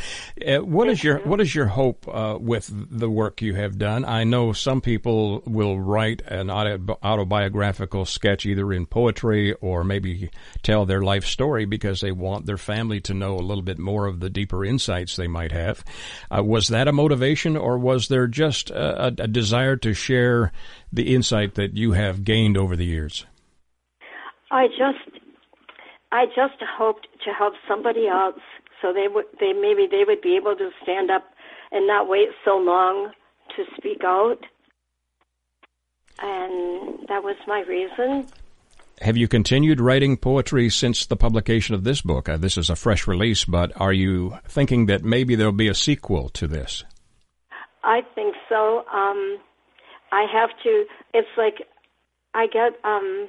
Uh, 0.46 0.60
what 0.60 0.88
is 0.88 1.04
your 1.04 1.18
what 1.20 1.42
is 1.42 1.56
your 1.56 1.66
hope 1.66 2.08
uh, 2.08 2.38
with 2.40 2.70
the 2.72 3.10
work 3.10 3.42
you 3.42 3.56
have 3.56 3.80
done? 3.80 4.06
I 4.06 4.24
know 4.26 4.54
some 4.54 4.80
people 4.80 5.42
will 5.48 5.80
write 5.80 6.22
an 6.28 6.52
autobiographical 6.52 8.06
sketch 8.06 8.46
either 8.46 8.72
in 8.72 8.86
poetry 8.86 9.54
or 9.54 9.84
maybe 9.84 10.30
tell 10.62 10.86
their 10.86 11.02
life 11.02 11.26
story 11.26 11.66
because 11.66 12.02
they 12.02 12.12
want 12.12 12.46
their 12.46 12.58
family 12.58 13.02
to 13.02 13.16
know 13.16 13.36
a 13.36 13.42
little 13.42 13.64
bit 13.64 13.80
more 13.80 14.06
of 14.06 14.20
the 14.20 14.30
deeper 14.30 14.64
insights 14.64 15.16
they 15.16 15.28
might 15.28 15.52
have. 15.52 15.84
Uh, 16.30 16.44
was 16.44 16.68
that 16.68 16.88
a 16.88 16.92
motivation, 16.92 17.58
or 17.58 17.80
was 17.80 18.10
there 18.10 18.28
just 18.28 18.70
a, 18.70 19.08
a 19.08 19.28
desire 19.28 19.76
to 19.78 19.96
share 19.96 20.52
the 20.92 21.16
insight 21.16 21.56
that 21.56 21.76
you 21.76 21.94
have 21.94 22.24
gained 22.24 22.56
over 22.56 22.76
the 22.76 22.86
years? 22.86 23.26
I 24.52 24.68
just 24.68 25.24
I 26.12 26.28
just 26.28 26.62
hoped 26.78 27.08
to 27.26 27.32
help 27.32 27.56
somebody 27.68 28.08
else 28.08 28.40
so 28.84 28.94
they 28.94 29.08
would 29.08 29.26
they 29.40 29.54
maybe 29.54 29.88
they 29.90 30.04
would 30.06 30.22
be 30.22 30.36
able 30.36 30.56
to 30.56 30.70
stand 30.84 31.10
up 31.10 31.24
and 31.72 31.88
not 31.88 32.08
wait 32.08 32.30
so 32.46 32.58
long 32.58 33.12
to 33.56 33.64
speak 33.76 34.04
out 34.06 34.38
and 36.20 37.00
that 37.08 37.24
was 37.24 37.36
my 37.48 37.62
reason 37.62 38.28
have 39.02 39.18
you 39.18 39.28
continued 39.28 39.82
writing 39.82 40.18
poetry 40.18 40.70
since 40.70 41.08
the 41.08 41.18
publication 41.18 41.76
of 41.76 41.84
this 41.84 42.02
book? 42.02 42.30
Uh, 42.30 42.38
this 42.38 42.58
is 42.58 42.70
a 42.70 42.76
fresh 42.76 43.08
release, 43.08 43.44
but 43.44 43.72
are 43.76 43.92
you 43.92 44.38
thinking 44.48 44.86
that 44.86 45.04
maybe 45.04 45.36
there'll 45.36 45.52
be 45.52 45.68
a 45.68 45.74
sequel 45.74 46.30
to 46.30 46.48
this? 46.48 46.86
I 47.84 48.02
think 48.16 48.36
so. 48.48 48.86
Um, 48.94 49.40
I 50.12 50.26
have 50.32 50.52
to. 50.64 50.86
It's 51.14 51.28
like 51.38 51.68
I 52.34 52.48
get 52.48 52.74
um, 52.86 53.28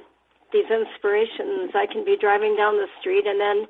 these 0.53 0.69
inspirations. 0.69 1.71
I 1.73 1.87
can 1.91 2.05
be 2.05 2.15
driving 2.15 2.55
down 2.55 2.75
the 2.77 2.87
street 3.01 3.25
and 3.25 3.41
then 3.41 3.67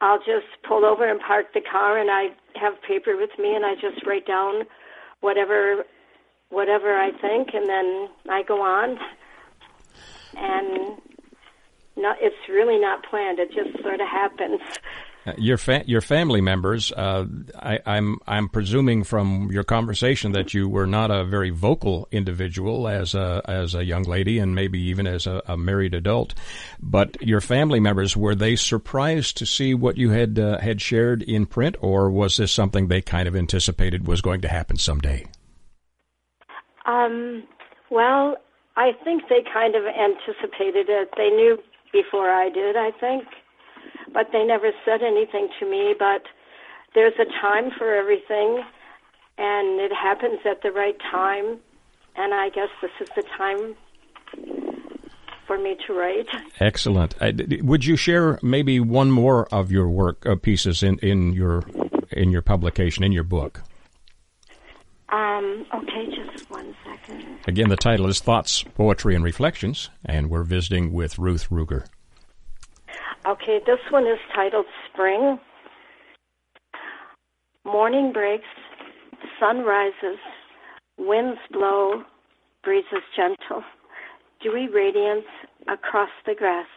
I'll 0.00 0.18
just 0.18 0.46
pull 0.66 0.84
over 0.84 1.08
and 1.08 1.20
park 1.20 1.54
the 1.54 1.60
car, 1.60 1.98
and 1.98 2.10
I 2.10 2.28
have 2.60 2.80
paper 2.82 3.16
with 3.16 3.30
me, 3.38 3.54
and 3.54 3.64
I 3.64 3.74
just 3.74 4.04
write 4.06 4.26
down 4.26 4.64
whatever 5.20 5.84
whatever 6.48 6.96
I 6.96 7.10
think, 7.10 7.54
and 7.54 7.68
then 7.68 8.08
I 8.28 8.42
go 8.42 8.62
on. 8.62 8.98
And 10.36 10.98
not, 11.96 12.18
it's 12.20 12.48
really 12.48 12.78
not 12.78 13.04
planned. 13.04 13.38
It 13.38 13.50
just 13.52 13.82
sort 13.82 14.00
of 14.00 14.06
happens. 14.06 14.60
Uh, 15.26 15.32
your 15.38 15.56
fa- 15.56 15.82
your 15.86 16.00
family 16.00 16.40
members, 16.40 16.92
uh, 16.92 17.26
I, 17.58 17.80
I'm 17.84 18.18
I'm 18.28 18.48
presuming 18.48 19.02
from 19.02 19.50
your 19.50 19.64
conversation 19.64 20.32
that 20.32 20.54
you 20.54 20.68
were 20.68 20.86
not 20.86 21.10
a 21.10 21.24
very 21.24 21.50
vocal 21.50 22.06
individual 22.12 22.86
as 22.86 23.14
a 23.14 23.42
as 23.44 23.74
a 23.74 23.84
young 23.84 24.04
lady 24.04 24.38
and 24.38 24.54
maybe 24.54 24.78
even 24.78 25.06
as 25.06 25.26
a, 25.26 25.42
a 25.46 25.56
married 25.56 25.94
adult, 25.94 26.34
but 26.80 27.20
your 27.20 27.40
family 27.40 27.80
members 27.80 28.16
were 28.16 28.36
they 28.36 28.54
surprised 28.54 29.36
to 29.38 29.46
see 29.46 29.74
what 29.74 29.96
you 29.96 30.10
had 30.10 30.38
uh, 30.38 30.58
had 30.58 30.80
shared 30.80 31.22
in 31.22 31.44
print, 31.44 31.76
or 31.80 32.08
was 32.08 32.36
this 32.36 32.52
something 32.52 32.86
they 32.86 33.02
kind 33.02 33.26
of 33.26 33.34
anticipated 33.34 34.06
was 34.06 34.20
going 34.20 34.42
to 34.42 34.48
happen 34.48 34.76
someday? 34.76 35.26
Um, 36.84 37.42
well, 37.90 38.36
I 38.76 38.92
think 39.02 39.24
they 39.28 39.42
kind 39.52 39.74
of 39.74 39.82
anticipated 39.86 40.86
it. 40.88 41.08
They 41.16 41.30
knew 41.30 41.58
before 41.92 42.30
I 42.30 42.48
did, 42.48 42.76
I 42.76 42.92
think 43.00 43.24
but 44.12 44.28
they 44.32 44.44
never 44.44 44.70
said 44.84 45.02
anything 45.02 45.48
to 45.60 45.70
me. 45.70 45.94
But 45.98 46.22
there's 46.94 47.14
a 47.18 47.26
time 47.40 47.70
for 47.76 47.94
everything, 47.94 48.62
and 49.38 49.80
it 49.80 49.92
happens 49.92 50.40
at 50.44 50.62
the 50.62 50.72
right 50.72 50.96
time. 51.10 51.58
And 52.16 52.32
I 52.32 52.48
guess 52.48 52.70
this 52.80 52.90
is 53.00 53.08
the 53.14 53.24
time 53.36 53.76
for 55.46 55.58
me 55.58 55.76
to 55.86 55.92
write. 55.92 56.28
Excellent. 56.60 57.14
Uh, 57.20 57.32
would 57.62 57.84
you 57.84 57.96
share 57.96 58.38
maybe 58.42 58.80
one 58.80 59.10
more 59.10 59.46
of 59.52 59.70
your 59.70 59.88
work 59.88 60.26
uh, 60.26 60.34
pieces 60.36 60.82
in, 60.82 60.98
in 60.98 61.32
your 61.32 61.62
in 62.10 62.30
your 62.30 62.42
publication 62.42 63.04
in 63.04 63.12
your 63.12 63.24
book? 63.24 63.62
Um, 65.10 65.66
okay, 65.72 66.06
just 66.32 66.50
one 66.50 66.74
second. 66.84 67.24
Again, 67.46 67.68
the 67.68 67.76
title 67.76 68.08
is 68.08 68.20
Thoughts, 68.20 68.64
Poetry, 68.74 69.14
and 69.14 69.22
Reflections, 69.22 69.90
and 70.04 70.28
we're 70.28 70.42
visiting 70.42 70.92
with 70.92 71.18
Ruth 71.18 71.48
Ruger. 71.48 71.86
Okay, 73.28 73.58
this 73.66 73.80
one 73.90 74.06
is 74.06 74.20
titled 74.36 74.66
Spring. 74.88 75.40
Morning 77.64 78.12
breaks, 78.12 78.44
sun 79.40 79.64
rises, 79.64 80.20
winds 80.96 81.40
blow, 81.50 82.04
breezes 82.62 83.02
gentle, 83.16 83.64
dewy 84.40 84.68
radiance 84.68 85.26
across 85.66 86.10
the 86.24 86.36
grass, 86.36 86.68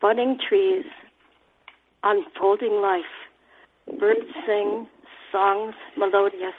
budding 0.00 0.36
trees, 0.48 0.84
unfolding 2.02 2.82
life, 2.82 4.00
birds 4.00 4.26
sing, 4.48 4.88
songs 5.30 5.76
melodious, 5.96 6.58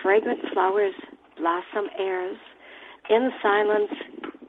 fragrant 0.00 0.38
flowers 0.52 0.94
blossom 1.36 1.90
airs. 1.98 2.36
In 3.10 3.30
silence, 3.42 3.90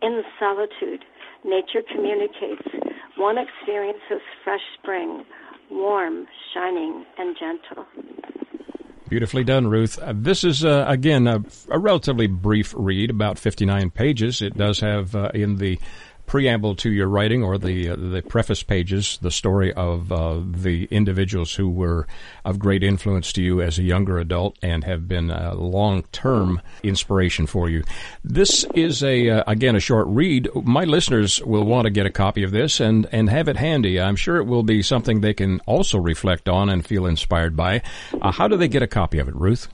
in 0.03 0.21
solitude, 0.39 1.03
nature 1.43 1.81
communicates 1.91 2.86
one 3.17 3.37
experiences 3.37 4.21
fresh 4.43 4.61
spring, 4.79 5.25
warm, 5.69 6.25
shining, 6.53 7.05
and 7.17 7.35
gentle. 7.37 7.85
Beautifully 9.09 9.43
done, 9.45 9.67
Ruth. 9.67 9.97
Uh, 9.99 10.13
this 10.15 10.43
is, 10.43 10.65
uh, 10.65 10.83
again, 10.87 11.27
a, 11.27 11.41
a, 11.69 11.79
relatively 11.79 12.27
brief 12.27 12.73
read, 12.77 13.09
about 13.09 13.39
59 13.39 13.89
pages. 13.91 14.41
It 14.41 14.57
does 14.57 14.81
have 14.81 15.15
uh, 15.15 15.29
in 15.33 15.55
the 15.55 15.79
preamble 16.27 16.75
to 16.75 16.91
your 16.91 17.07
writing 17.07 17.41
or 17.41 17.57
the 17.57 17.89
uh, 17.89 17.95
the 17.95 18.21
preface 18.21 18.61
pages 18.61 19.17
the 19.21 19.31
story 19.31 19.73
of 19.73 20.11
uh, 20.11 20.39
the 20.45 20.85
individuals 20.91 21.55
who 21.55 21.69
were 21.69 22.05
of 22.45 22.59
great 22.59 22.83
influence 22.83 23.33
to 23.33 23.41
you 23.41 23.61
as 23.61 23.79
a 23.79 23.83
younger 23.83 24.19
adult 24.19 24.57
and 24.61 24.83
have 24.83 25.07
been 25.07 25.31
a 25.31 25.55
long 25.55 26.03
term 26.11 26.61
inspiration 26.83 27.47
for 27.47 27.69
you. 27.69 27.83
This 28.23 28.65
is 28.75 29.01
a 29.01 29.29
uh, 29.29 29.43
again 29.47 29.75
a 29.75 29.79
short 29.79 30.07
read. 30.07 30.49
My 30.53 30.83
listeners 30.83 31.41
will 31.43 31.63
want 31.63 31.85
to 31.85 31.89
get 31.89 32.05
a 32.05 32.11
copy 32.11 32.43
of 32.43 32.51
this 32.51 32.79
and 32.79 33.07
and 33.11 33.29
have 33.29 33.47
it 33.47 33.55
handy. 33.55 33.99
I'm 33.99 34.17
sure 34.17 34.37
it 34.37 34.45
will 34.45 34.63
be 34.63 34.81
something 34.83 35.21
they 35.21 35.33
can 35.33 35.61
also 35.65 35.97
reflect 35.97 36.49
on 36.49 36.69
and 36.69 36.85
feel 36.85 37.05
inspired 37.05 37.55
by. 37.55 37.81
Uh, 38.21 38.31
how 38.31 38.47
do 38.47 38.57
they 38.57 38.67
get 38.67 38.83
a 38.83 38.87
copy 38.87 39.17
of 39.19 39.27
it, 39.27 39.35
Ruth? 39.35 39.69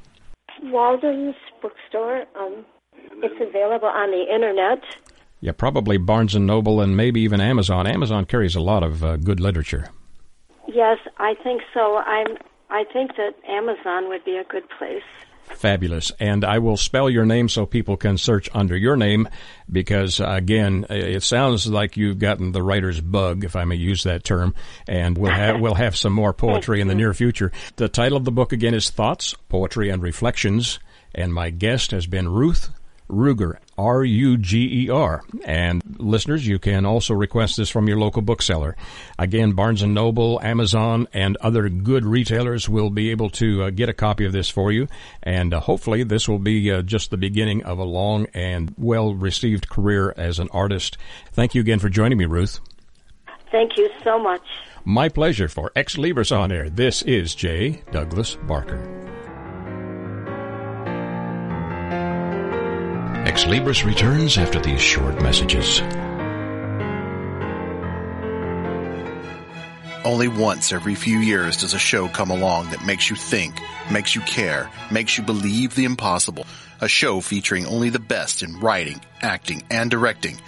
Walden's 0.61 1.35
bookstore. 1.61 2.25
Um, 2.39 2.65
it's 3.23 3.41
available 3.41 3.87
on 3.87 4.11
the 4.11 4.33
internet 4.33 4.83
yeah, 5.43 5.51
probably 5.51 5.97
Barnes 5.97 6.35
and 6.35 6.47
Noble 6.47 6.79
and 6.79 6.95
maybe 6.95 7.19
even 7.19 7.41
Amazon. 7.41 7.85
Amazon 7.85 8.23
carries 8.23 8.55
a 8.55 8.61
lot 8.61 8.81
of 8.81 9.03
uh, 9.03 9.17
good 9.17 9.41
literature. 9.41 9.89
Yes, 10.69 10.99
I 11.17 11.33
think 11.43 11.61
so. 11.73 11.97
I'm. 11.97 12.37
I 12.69 12.85
think 12.85 13.17
that 13.17 13.35
Amazon 13.45 14.07
would 14.07 14.23
be 14.23 14.37
a 14.37 14.45
good 14.45 14.63
place. 14.79 15.03
Fabulous. 15.43 16.13
And 16.17 16.45
I 16.45 16.59
will 16.59 16.77
spell 16.77 17.09
your 17.09 17.25
name 17.25 17.49
so 17.49 17.65
people 17.65 17.97
can 17.97 18.17
search 18.17 18.49
under 18.53 18.77
your 18.77 18.95
name 18.95 19.27
because, 19.69 20.21
again, 20.23 20.85
it 20.89 21.21
sounds 21.23 21.67
like 21.67 21.97
you've 21.97 22.19
gotten 22.19 22.53
the 22.53 22.63
writer's 22.63 23.01
bug, 23.01 23.43
if 23.43 23.57
I 23.57 23.65
may 23.65 23.75
use 23.75 24.03
that 24.03 24.23
term, 24.23 24.55
and 24.87 25.17
we'll 25.17 25.33
have, 25.33 25.59
we'll 25.59 25.75
have 25.75 25.97
some 25.97 26.13
more 26.13 26.33
poetry 26.45 26.79
in 26.79 26.87
the 26.87 26.95
near 26.95 27.13
future. 27.13 27.51
The 27.75 27.89
title 27.89 28.17
of 28.17 28.23
the 28.23 28.31
book, 28.31 28.53
again, 28.53 28.73
is 28.73 28.89
Thoughts, 28.89 29.35
Poetry, 29.49 29.89
and 29.89 30.01
Reflections, 30.01 30.79
and 31.13 31.33
my 31.33 31.49
guest 31.49 31.91
has 31.91 32.07
been 32.07 32.29
Ruth 32.29 32.69
Ruger, 33.13 33.57
R 33.77 34.03
U 34.03 34.37
G 34.37 34.85
E 34.85 34.89
R. 34.89 35.21
And 35.45 35.81
listeners, 35.97 36.47
you 36.47 36.59
can 36.59 36.85
also 36.85 37.13
request 37.13 37.57
this 37.57 37.69
from 37.69 37.87
your 37.87 37.99
local 37.99 38.21
bookseller. 38.21 38.75
Again, 39.17 39.53
Barnes 39.53 39.81
and 39.81 39.93
Noble, 39.93 40.41
Amazon, 40.41 41.07
and 41.13 41.37
other 41.37 41.69
good 41.69 42.05
retailers 42.05 42.67
will 42.67 42.89
be 42.89 43.11
able 43.11 43.29
to 43.31 43.63
uh, 43.63 43.69
get 43.69 43.89
a 43.89 43.93
copy 43.93 44.25
of 44.25 44.31
this 44.31 44.49
for 44.49 44.71
you. 44.71 44.87
And 45.21 45.53
uh, 45.53 45.59
hopefully, 45.59 46.03
this 46.03 46.27
will 46.27 46.39
be 46.39 46.71
uh, 46.71 46.81
just 46.81 47.11
the 47.11 47.17
beginning 47.17 47.63
of 47.63 47.79
a 47.79 47.83
long 47.83 48.27
and 48.33 48.73
well 48.77 49.13
received 49.13 49.69
career 49.69 50.13
as 50.17 50.39
an 50.39 50.49
artist. 50.51 50.97
Thank 51.31 51.55
you 51.55 51.61
again 51.61 51.79
for 51.79 51.89
joining 51.89 52.17
me, 52.17 52.25
Ruth. 52.25 52.59
Thank 53.51 53.77
you 53.77 53.89
so 54.03 54.17
much. 54.17 54.41
My 54.83 55.07
pleasure 55.09 55.47
for 55.47 55.71
Ex 55.75 55.95
Libris 55.95 56.35
on 56.35 56.51
Air. 56.51 56.69
This 56.69 57.03
is 57.03 57.35
J. 57.35 57.83
Douglas 57.91 58.35
Barker. 58.47 59.22
Ex 63.33 63.45
Libris 63.45 63.83
returns 63.83 64.37
after 64.37 64.59
these 64.59 64.79
short 64.79 65.19
messages. 65.19 65.81
Only 70.05 70.27
once 70.27 70.71
every 70.71 70.93
few 70.93 71.17
years 71.17 71.57
does 71.57 71.73
a 71.73 71.79
show 71.79 72.07
come 72.07 72.29
along 72.29 72.69
that 72.69 72.85
makes 72.85 73.09
you 73.09 73.15
think, 73.15 73.59
makes 73.89 74.13
you 74.13 74.21
care, 74.21 74.69
makes 74.91 75.17
you 75.17 75.23
believe 75.23 75.73
the 75.73 75.85
impossible. 75.85 76.45
A 76.79 76.87
show 76.87 77.21
featuring 77.21 77.65
only 77.65 77.89
the 77.89 77.97
best 77.97 78.43
in 78.43 78.59
writing, 78.59 79.01
acting, 79.23 79.63
and 79.71 79.89
directing 79.89 80.39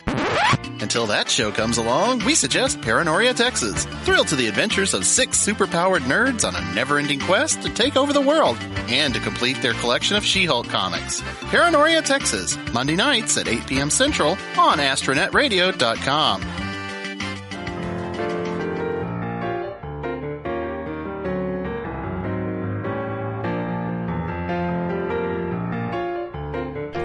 until 0.95 1.07
that 1.07 1.29
show 1.29 1.51
comes 1.51 1.77
along, 1.77 2.23
we 2.25 2.35
suggest 2.35 2.81
Paranoria 2.81 3.33
Texas. 3.33 3.85
Thrill 4.03 4.23
to 4.25 4.35
the 4.35 4.47
adventures 4.47 4.93
of 4.93 5.05
six 5.05 5.37
superpowered 5.37 6.01
nerds 6.01 6.47
on 6.47 6.55
a 6.55 6.73
never-ending 6.73 7.19
quest 7.19 7.61
to 7.63 7.69
take 7.69 7.97
over 7.97 8.13
the 8.13 8.21
world 8.21 8.57
and 8.87 9.13
to 9.13 9.19
complete 9.19 9.61
their 9.61 9.73
collection 9.73 10.15
of 10.15 10.23
She-Hulk 10.23 10.69
comics. 10.69 11.21
Paranoria 11.49 12.01
Texas, 12.01 12.57
Monday 12.71 12.95
nights 12.95 13.37
at 13.37 13.47
8 13.47 13.67
p.m. 13.67 13.89
Central 13.89 14.37
on 14.57 14.77
AstronetRadio.com. 14.77 16.41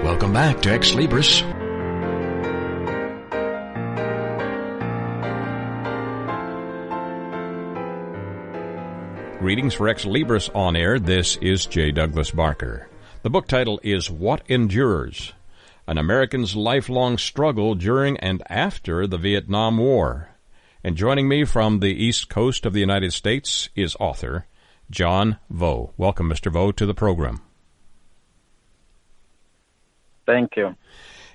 Welcome 0.04 0.32
back 0.32 0.60
to 0.62 0.70
Ex 0.70 0.92
Libris. 0.92 1.59
Greetings 9.50 9.74
for 9.74 9.88
Ex 9.88 10.04
Libris 10.04 10.48
on 10.54 10.76
air. 10.76 11.00
This 11.00 11.34
is 11.38 11.66
J. 11.66 11.90
Douglas 11.90 12.30
Barker. 12.30 12.88
The 13.24 13.30
book 13.30 13.48
title 13.48 13.80
is 13.82 14.08
What 14.08 14.48
Endures? 14.48 15.32
An 15.88 15.98
American's 15.98 16.54
Lifelong 16.54 17.18
Struggle 17.18 17.74
During 17.74 18.16
and 18.18 18.44
After 18.48 19.08
the 19.08 19.18
Vietnam 19.18 19.78
War. 19.78 20.28
And 20.84 20.96
joining 20.96 21.26
me 21.26 21.44
from 21.44 21.80
the 21.80 21.92
East 21.92 22.28
Coast 22.28 22.64
of 22.64 22.74
the 22.74 22.78
United 22.78 23.12
States 23.12 23.70
is 23.74 23.96
author 23.98 24.46
John 24.88 25.38
Vo. 25.50 25.94
Welcome, 25.96 26.30
Mr. 26.30 26.52
Vo, 26.52 26.70
to 26.70 26.86
the 26.86 26.94
program. 26.94 27.40
Thank 30.26 30.56
you. 30.56 30.76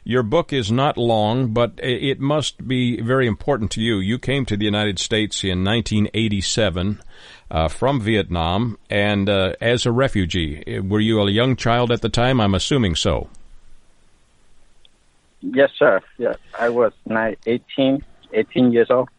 Your 0.08 0.22
book 0.22 0.54
is 0.54 0.72
not 0.72 0.98
long, 0.98 1.48
but 1.48 1.80
it 1.80 2.20
must 2.20 2.68
be 2.68 3.02
very 3.02 3.26
important 3.26 3.72
to 3.72 3.82
you. 3.82 3.98
You 3.98 4.20
came 4.20 4.46
to 4.46 4.56
the 4.56 4.64
United 4.64 5.00
States 5.00 5.44
in 5.44 5.64
1987 5.64 7.02
uh, 7.50 7.68
from 7.70 8.00
Vietnam 8.00 8.78
and 8.88 9.28
uh, 9.28 9.54
as 9.60 9.88
a 9.88 9.92
refugee. 9.92 10.80
Were 10.80 11.00
you 11.00 11.20
a 11.22 11.32
young 11.32 11.56
child 11.56 11.92
at 11.92 12.04
the 12.04 12.10
time? 12.10 12.40
I'm 12.40 12.54
assuming 12.54 12.96
so. 12.96 13.30
Yes, 15.42 15.72
sir. 15.80 16.00
Yes, 16.20 16.38
I 16.60 16.70
was 16.70 16.94
18, 17.48 18.04
18 18.32 18.72
years 18.72 18.92
old. 18.92 19.10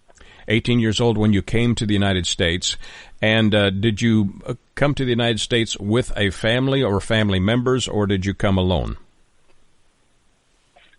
18 0.46 0.78
years 0.78 1.00
old 1.00 1.18
when 1.18 1.32
you 1.32 1.42
came 1.42 1.74
to 1.74 1.84
the 1.84 1.94
United 1.94 2.28
States. 2.28 2.76
And 3.20 3.52
uh, 3.56 3.70
did 3.70 4.00
you 4.00 4.40
uh, 4.46 4.54
come 4.76 4.94
to 4.94 5.04
the 5.04 5.10
United 5.10 5.40
States 5.40 5.76
with 5.80 6.12
a 6.16 6.30
family 6.30 6.80
or 6.80 7.00
family 7.00 7.40
members, 7.40 7.88
or 7.88 8.06
did 8.06 8.24
you 8.24 8.34
come 8.34 8.56
alone? 8.56 8.98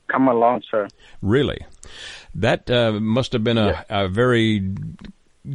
Come 0.08 0.28
along, 0.28 0.64
sir. 0.70 0.88
Really? 1.22 1.66
That 2.36 2.70
uh, 2.70 2.94
must 2.94 3.34
have 3.34 3.44
been 3.44 3.58
a, 3.58 3.86
a 3.90 4.08
very 4.08 4.60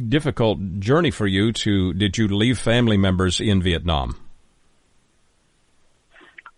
difficult 0.09 0.79
journey 0.79 1.11
for 1.11 1.27
you 1.27 1.51
to, 1.53 1.93
did 1.93 2.17
you 2.17 2.27
leave 2.27 2.59
family 2.59 2.97
members 2.97 3.39
in 3.39 3.61
Vietnam? 3.61 4.15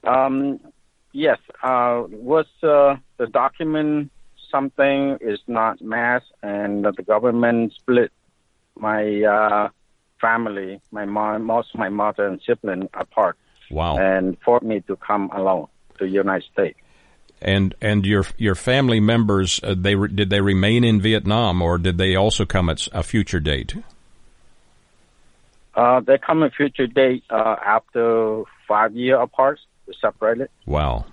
Um, 0.04 0.60
yes, 1.14 1.40
uh, 1.64 2.04
was 2.10 2.46
uh, 2.64 2.96
the 3.18 3.28
document 3.28 4.12
something 4.52 5.18
is 5.22 5.40
not 5.48 5.82
mass 5.82 6.22
and 6.44 6.86
the 6.86 7.04
government 7.04 7.74
split 7.74 8.12
my 8.78 9.24
uh, 9.24 9.70
family, 10.22 10.82
my 10.92 11.06
mom, 11.06 11.44
most 11.44 11.74
of 11.74 11.80
my 11.80 11.90
mother 11.90 12.28
and 12.28 12.42
sibling 12.46 12.90
apart. 12.94 13.38
Wow. 13.72 13.98
And 13.98 14.38
forced 14.46 14.66
me 14.66 14.82
to 14.82 14.96
come 14.96 15.30
alone 15.34 15.68
to 15.98 16.06
the 16.06 16.10
United 16.10 16.46
States. 16.52 16.80
And 17.46 17.76
and 17.80 18.08
your 18.08 18.26
your 18.38 18.56
family 18.56 19.00
members, 19.00 19.60
uh, 19.62 19.76
they 19.78 19.94
re- 19.94 20.10
did 20.10 20.32
they 20.32 20.42
remain 20.42 20.84
in 20.84 21.00
Vietnam 21.00 21.62
or 21.62 21.78
did 21.78 22.00
they 22.00 22.16
also 22.16 22.44
come 22.44 22.72
at 22.72 22.88
a 22.92 23.04
future 23.04 23.40
date? 23.40 23.76
Uh, 25.76 26.00
they 26.00 26.18
come 26.18 26.42
at 26.42 26.52
a 26.52 26.56
future 26.56 26.88
date 26.88 27.24
uh, 27.30 27.56
after 27.64 28.44
five 28.68 28.96
year 28.96 29.22
apart, 29.22 29.60
separated. 30.02 30.50
Wow. 30.66 31.06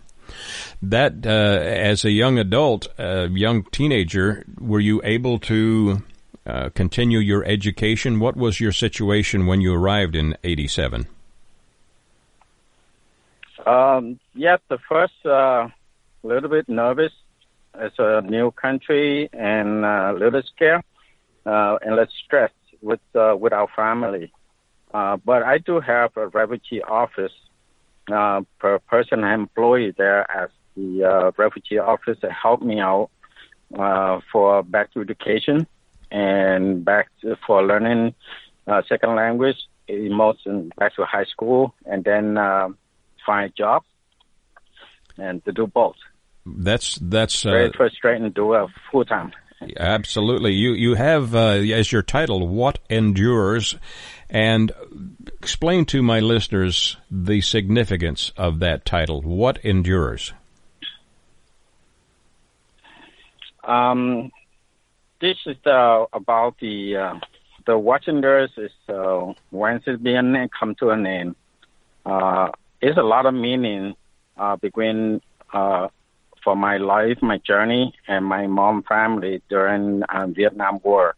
That 0.80 1.26
uh, 1.26 1.28
as 1.28 2.06
a 2.06 2.10
young 2.10 2.38
adult, 2.38 2.88
a 2.96 3.28
young 3.28 3.64
teenager, 3.64 4.46
were 4.58 4.80
you 4.80 5.02
able 5.04 5.38
to 5.40 6.02
uh, 6.46 6.70
continue 6.70 7.18
your 7.18 7.44
education? 7.44 8.20
What 8.20 8.36
was 8.38 8.58
your 8.58 8.72
situation 8.72 9.46
when 9.46 9.60
you 9.60 9.74
arrived 9.74 10.16
in 10.16 10.34
'87? 10.42 11.06
Um, 13.66 14.18
yes, 14.34 14.60
the 14.68 14.78
first 14.88 15.26
uh, 15.26 15.68
little 16.22 16.48
bit 16.48 16.68
nervous. 16.68 17.12
It's 17.74 17.96
a 17.98 18.22
new 18.22 18.50
country 18.50 19.28
and 19.32 19.84
a 19.84 20.12
little 20.12 20.42
scared 20.42 20.82
uh, 21.46 21.78
and 21.82 21.96
less 21.96 22.08
stressed 22.24 22.54
with 22.80 23.00
uh, 23.14 23.34
with 23.38 23.52
our 23.52 23.68
family. 23.74 24.32
Uh, 24.92 25.16
but 25.24 25.42
I 25.42 25.58
do 25.58 25.80
have 25.80 26.16
a 26.16 26.28
refugee 26.28 26.82
office 26.82 27.32
uh, 28.12 28.42
per 28.58 28.78
person 28.80 29.24
employee 29.24 29.94
there 29.96 30.30
as 30.30 30.50
the 30.76 31.04
uh, 31.04 31.30
refugee 31.36 31.78
office 31.78 32.18
to 32.20 32.30
help 32.30 32.62
me 32.62 32.78
out 32.80 33.10
uh, 33.78 34.20
for 34.30 34.62
back 34.62 34.92
to 34.92 35.00
education 35.00 35.66
and 36.10 36.84
back 36.84 37.08
to, 37.22 37.36
for 37.46 37.62
learning 37.62 38.14
uh, 38.66 38.82
second 38.88 39.16
language, 39.16 39.56
most 39.88 40.46
emotion 40.46 40.70
back 40.76 40.94
to 40.94 41.04
high 41.04 41.24
school, 41.24 41.74
and 41.86 42.04
then 42.04 42.36
uh, 42.36 42.68
find 43.24 43.50
a 43.50 43.54
job 43.54 43.82
and 45.18 45.44
to 45.44 45.52
do 45.52 45.66
both. 45.66 45.96
That's 46.44 46.96
that's 46.96 47.42
Very 47.42 47.68
uh, 47.68 47.72
frustrating 47.76 48.24
to 48.24 48.30
do 48.30 48.68
full 48.90 49.04
time. 49.04 49.32
absolutely. 49.78 50.52
You 50.52 50.72
you 50.72 50.94
have 50.94 51.34
uh, 51.34 51.60
as 51.72 51.92
your 51.92 52.02
title 52.02 52.48
"What 52.48 52.78
Endures," 52.90 53.76
and 54.28 54.72
explain 55.26 55.84
to 55.86 56.02
my 56.02 56.20
listeners 56.20 56.96
the 57.10 57.40
significance 57.40 58.32
of 58.36 58.58
that 58.58 58.84
title. 58.84 59.22
What 59.22 59.58
endures? 59.64 60.32
Um, 63.62 64.32
this 65.20 65.36
is 65.46 65.56
uh, 65.64 66.06
about 66.12 66.56
the 66.60 66.96
uh, 66.96 67.14
the 67.66 67.78
watching 67.78 68.20
girls 68.20 68.50
is 68.56 68.72
uh, 68.88 69.32
once 69.50 69.84
it's 69.86 70.02
been 70.02 70.48
come 70.58 70.74
to 70.76 70.90
an 70.90 71.06
end. 71.06 71.36
Uh, 72.04 72.48
it's 72.80 72.98
a 72.98 73.02
lot 73.02 73.26
of 73.26 73.34
meaning 73.34 73.94
uh, 74.36 74.56
between 74.56 75.20
uh, 75.52 75.88
for 76.42 76.56
my 76.56 76.76
life, 76.76 77.18
my 77.22 77.38
journey, 77.38 77.94
and 78.08 78.24
my 78.24 78.46
mom 78.46 78.82
family 78.82 79.42
during 79.48 80.02
uh, 80.04 80.26
Vietnam 80.28 80.80
War. 80.82 81.14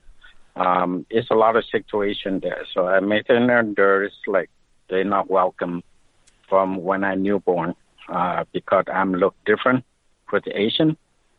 Um, 0.57 1.07
it's 1.11 1.31
a 1.31 1.35
lot 1.35 1.57
of 1.57 1.65
situation 1.71 2.41
there. 2.41 2.65
So 2.73 2.87
I 2.87 3.01
made 3.01 3.27
it 3.29 3.75
there's 3.77 4.13
like 4.27 4.51
they're 4.89 5.05
not 5.05 5.31
welcome 5.31 5.83
from 6.49 6.77
when 6.77 7.03
I 7.05 7.15
newborn 7.15 7.75
uh, 8.09 8.45
because 8.53 8.85
I'm 8.93 9.15
look 9.15 9.35
different 9.47 9.85
with 10.33 10.45
the 10.45 10.59
Asian 10.59 10.97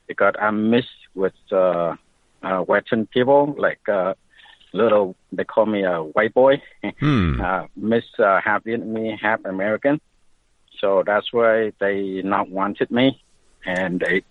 because 0.07 0.33
I'm 0.39 0.69
mixed 0.69 0.89
with 1.13 1.33
uh, 1.51 1.95
uh, 2.43 2.59
Western 2.61 3.05
people 3.07 3.55
like 3.57 3.87
uh, 3.87 4.13
little 4.73 5.15
they 5.31 5.43
call 5.43 5.65
me 5.65 5.83
a 5.83 5.99
white 5.99 6.33
boy, 6.33 6.61
Hmm. 6.99 7.41
uh, 7.41 7.65
miss 7.75 8.03
uh, 8.19 8.41
half 8.43 8.63
Vietnamese, 8.63 9.19
half 9.21 9.39
American. 9.45 9.99
So 10.79 11.03
that's 11.05 11.31
why 11.31 11.71
they 11.79 12.21
not 12.23 12.49
wanted 12.49 12.91
me, 12.91 13.21
and 13.65 13.99
they 13.99 14.23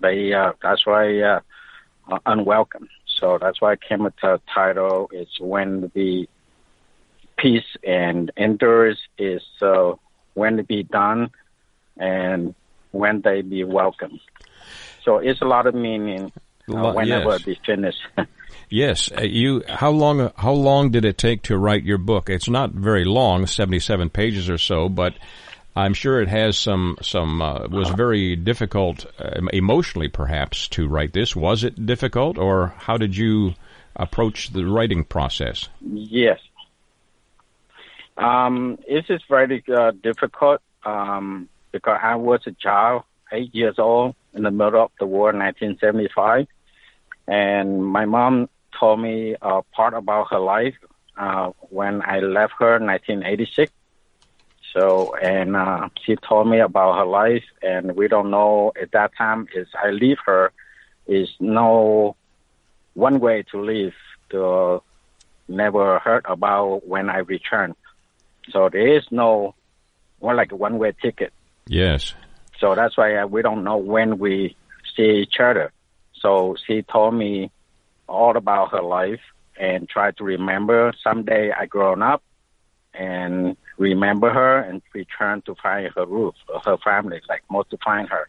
they 0.00 0.32
uh, 0.32 0.52
that's 0.62 0.86
why 0.86 1.20
uh, 1.20 1.40
uh, 2.10 2.18
unwelcome. 2.26 2.88
So 3.06 3.38
that's 3.40 3.60
why 3.60 3.72
I 3.72 3.76
came 3.76 4.04
with 4.04 4.14
the 4.20 4.40
title. 4.52 5.08
It's 5.12 5.40
when 5.40 5.90
the 5.94 6.28
peace 7.38 7.76
and 7.86 8.30
endures 8.36 8.98
is 9.18 9.42
uh, 9.62 9.94
when 10.34 10.58
to 10.58 10.62
be 10.62 10.82
done, 10.82 11.30
and 11.96 12.54
when 12.90 13.22
they 13.22 13.42
be 13.42 13.64
welcome. 13.64 14.20
So 15.04 15.18
it's 15.18 15.40
a 15.40 15.46
lot 15.46 15.66
of 15.66 15.74
meaning 15.74 16.32
uh, 16.68 16.92
whenever 16.92 17.30
yes. 17.30 17.40
it 17.40 17.46
be 17.46 17.60
finished. 17.64 18.02
Yes, 18.68 19.12
uh, 19.16 19.22
you. 19.22 19.62
How 19.68 19.90
long? 19.90 20.32
How 20.36 20.52
long 20.52 20.90
did 20.90 21.04
it 21.04 21.18
take 21.18 21.42
to 21.42 21.56
write 21.56 21.84
your 21.84 21.98
book? 21.98 22.28
It's 22.28 22.48
not 22.48 22.72
very 22.72 23.04
long, 23.04 23.46
seventy-seven 23.46 24.10
pages 24.10 24.50
or 24.50 24.58
so, 24.58 24.88
but 24.88 25.14
I'm 25.76 25.92
sure 25.92 26.22
it 26.22 26.28
has 26.28 26.56
some. 26.56 26.96
Some 27.02 27.42
uh, 27.42 27.68
was 27.68 27.90
very 27.90 28.34
difficult, 28.34 29.04
uh, 29.18 29.42
emotionally, 29.52 30.08
perhaps, 30.08 30.68
to 30.68 30.88
write 30.88 31.12
this. 31.12 31.36
Was 31.36 31.64
it 31.64 31.84
difficult, 31.84 32.38
or 32.38 32.74
how 32.78 32.96
did 32.96 33.14
you 33.14 33.54
approach 33.94 34.52
the 34.54 34.64
writing 34.64 35.04
process? 35.04 35.68
Yes. 35.82 36.40
Um, 38.16 38.78
it 38.88 39.04
is 39.10 39.20
very 39.28 39.62
uh, 39.68 39.90
difficult 39.90 40.62
um, 40.84 41.50
because 41.72 42.00
I 42.02 42.16
was 42.16 42.40
a 42.46 42.52
child, 42.52 43.02
eight 43.30 43.54
years 43.54 43.78
old, 43.78 44.14
in 44.32 44.44
the 44.44 44.50
middle 44.50 44.84
of 44.84 44.90
the 44.98 45.04
war, 45.04 45.26
1975, 45.26 46.46
and 47.28 47.84
my 47.84 48.06
mom 48.06 48.48
told 48.78 49.00
me 49.00 49.36
a 49.42 49.60
part 49.74 49.92
about 49.92 50.28
her 50.30 50.38
life 50.38 50.74
uh, 51.18 51.50
when 51.68 52.00
I 52.00 52.20
left 52.20 52.54
her 52.60 52.76
in 52.76 52.86
1986. 52.86 53.72
So, 54.76 55.14
and 55.14 55.56
uh, 55.56 55.88
she 56.04 56.16
told 56.16 56.48
me 56.48 56.60
about 56.60 56.98
her 56.98 57.06
life, 57.06 57.44
and 57.62 57.96
we 57.96 58.08
don't 58.08 58.30
know 58.30 58.72
at 58.80 58.92
that 58.92 59.12
time 59.16 59.48
is 59.54 59.66
I 59.82 59.88
leave 59.88 60.18
her 60.26 60.52
is 61.06 61.30
no 61.40 62.14
one 62.92 63.18
way 63.18 63.42
to 63.52 63.60
leave 63.60 63.94
to 64.30 64.82
never 65.48 65.98
heard 66.00 66.26
about 66.28 66.86
when 66.86 67.08
I 67.08 67.18
return. 67.18 67.74
So 68.50 68.68
there 68.70 68.98
is 68.98 69.04
no 69.10 69.54
one 70.18 70.36
like 70.36 70.52
a 70.52 70.56
one 70.56 70.76
way 70.76 70.92
ticket. 71.00 71.32
Yes. 71.68 72.12
So 72.60 72.74
that's 72.74 72.98
why 72.98 73.16
uh, 73.16 73.26
we 73.26 73.40
don't 73.40 73.64
know 73.64 73.78
when 73.78 74.18
we 74.18 74.56
see 74.94 75.22
each 75.22 75.40
other. 75.40 75.72
So 76.20 76.54
she 76.66 76.82
told 76.82 77.14
me 77.14 77.50
all 78.06 78.36
about 78.36 78.72
her 78.72 78.82
life 78.82 79.20
and 79.58 79.88
try 79.88 80.10
to 80.10 80.24
remember 80.24 80.92
someday 81.02 81.50
I 81.50 81.64
grown 81.64 82.02
up 82.02 82.22
and 82.92 83.56
remember 83.78 84.30
her 84.30 84.58
and 84.58 84.82
return 84.92 85.42
to 85.42 85.54
find 85.62 85.90
her 85.94 86.06
roof, 86.06 86.34
her 86.64 86.76
family, 86.78 87.20
like 87.28 87.42
most 87.50 87.70
to 87.70 87.78
find 87.84 88.08
her. 88.08 88.28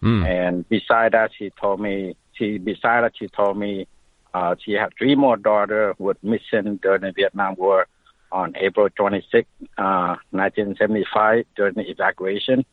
Hmm. 0.00 0.24
And 0.24 0.68
beside 0.68 1.12
that, 1.12 1.30
she 1.36 1.50
told 1.60 1.80
me, 1.80 2.16
she, 2.34 2.58
beside 2.58 3.02
that, 3.04 3.12
she 3.18 3.28
told 3.28 3.56
me 3.56 3.86
uh, 4.34 4.54
she 4.62 4.72
had 4.72 4.90
three 4.98 5.14
more 5.14 5.36
daughters 5.36 5.94
who 5.98 6.04
were 6.04 6.16
missing 6.22 6.76
during 6.82 7.00
the 7.02 7.12
Vietnam 7.12 7.54
War 7.56 7.86
on 8.32 8.54
April 8.56 8.88
26, 8.90 9.48
uh, 9.78 10.16
1975, 10.30 11.44
during 11.56 11.74
the 11.74 11.88
evacuation. 11.90 12.64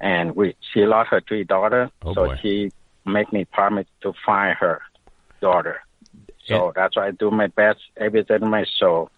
And 0.00 0.36
we, 0.36 0.54
she 0.72 0.84
lost 0.86 1.10
her 1.10 1.20
three 1.26 1.44
daughters, 1.44 1.90
Oh, 2.02 2.14
so 2.14 2.26
boy. 2.26 2.38
she 2.42 2.72
made 3.06 3.32
me 3.32 3.44
promise 3.44 3.86
to 4.02 4.12
find 4.24 4.56
her 4.58 4.82
daughter. 5.40 5.80
So 6.46 6.72
that's 6.76 6.94
why 6.96 7.06
I 7.06 7.10
do 7.12 7.30
my 7.30 7.46
best, 7.46 7.80
everything 7.96 8.42
in 8.42 8.50
my 8.50 8.66
soul. 8.78 9.10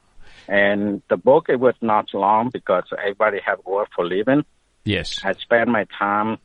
And 0.48 1.02
the 1.08 1.16
book, 1.16 1.46
it 1.48 1.58
was 1.58 1.74
not 1.80 2.12
long 2.14 2.50
because 2.52 2.84
everybody 2.96 3.40
have 3.44 3.58
work 3.64 3.88
for 3.94 4.04
living. 4.04 4.44
Yes. 4.84 5.20
I 5.24 5.32
spend 5.34 5.70
my 5.72 5.86
time 5.98 6.38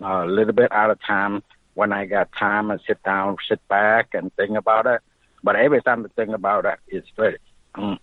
uh, 0.00 0.24
a 0.24 0.26
little 0.26 0.52
bit 0.52 0.70
out 0.72 0.90
of 0.90 0.98
time 1.02 1.42
when 1.74 1.92
I 1.92 2.04
got 2.06 2.30
time 2.32 2.70
and 2.70 2.80
sit 2.86 3.02
down, 3.02 3.36
sit 3.48 3.66
back 3.68 4.14
and 4.14 4.32
think 4.34 4.56
about 4.56 4.86
it. 4.86 5.00
But 5.42 5.56
every 5.56 5.82
time 5.82 6.04
I 6.04 6.08
think 6.14 6.34
about 6.34 6.64
it, 6.64 6.78
it's 6.88 7.08
very, 7.16 7.38
mm, 7.76 7.98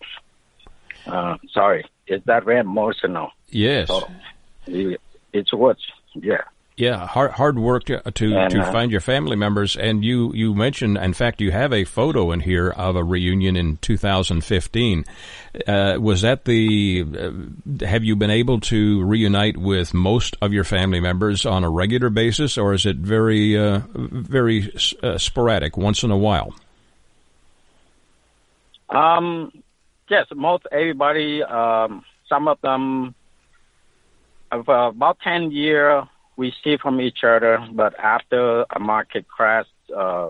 uh, 1.05 1.37
sorry, 1.51 1.85
it's 2.07 2.25
that 2.25 2.45
very 2.45 2.59
emotional. 2.59 3.31
Yes. 3.49 3.87
So 3.87 4.09
it- 4.67 5.01
it's 5.33 5.51
words, 5.53 5.81
yeah. 6.13 6.43
Yeah, 6.75 7.05
hard 7.05 7.31
hard 7.31 7.59
work 7.59 7.83
to 7.85 8.01
to, 8.01 8.35
And, 8.35 8.51
to 8.51 8.63
find 8.71 8.91
your 8.91 8.99
family 8.99 9.35
members, 9.35 9.77
and 9.77 10.03
you 10.03 10.33
you 10.33 10.55
mentioned, 10.55 10.97
in 10.97 11.13
fact, 11.13 11.39
you 11.39 11.51
have 11.51 11.71
a 11.71 11.83
photo 11.83 12.31
in 12.31 12.39
here 12.39 12.69
of 12.69 12.95
a 12.95 13.03
reunion 13.03 13.55
in 13.55 13.77
2015. 13.77 15.05
Uh, 15.67 15.97
was 15.99 16.21
that 16.21 16.45
the? 16.45 17.05
Uh, 17.05 17.85
have 17.85 18.03
you 18.03 18.15
been 18.15 18.31
able 18.31 18.59
to 18.61 19.03
reunite 19.03 19.55
with 19.55 19.93
most 19.93 20.35
of 20.41 20.51
your 20.51 20.63
family 20.63 20.99
members 20.99 21.45
on 21.45 21.63
a 21.63 21.69
regular 21.69 22.09
basis, 22.09 22.57
or 22.57 22.73
is 22.73 22.87
it 22.87 22.95
very 22.95 23.55
uh, 23.55 23.81
very 23.93 24.73
uh, 25.03 25.19
sporadic, 25.19 25.77
once 25.77 26.01
in 26.01 26.09
a 26.09 26.17
while? 26.17 26.55
Um, 28.89 29.51
yes, 30.09 30.25
most 30.33 30.65
everybody. 30.71 31.43
Um, 31.43 32.03
some 32.27 32.47
of 32.47 32.59
them. 32.61 33.13
Uh, 34.51 34.89
about 34.89 35.17
ten 35.23 35.51
year, 35.51 36.07
we 36.35 36.53
see 36.63 36.77
from 36.77 37.01
each 37.01 37.23
other. 37.23 37.65
But 37.71 37.97
after 37.99 38.65
a 38.69 38.79
market 38.79 39.27
crash, 39.27 39.67
uh, 39.95 40.29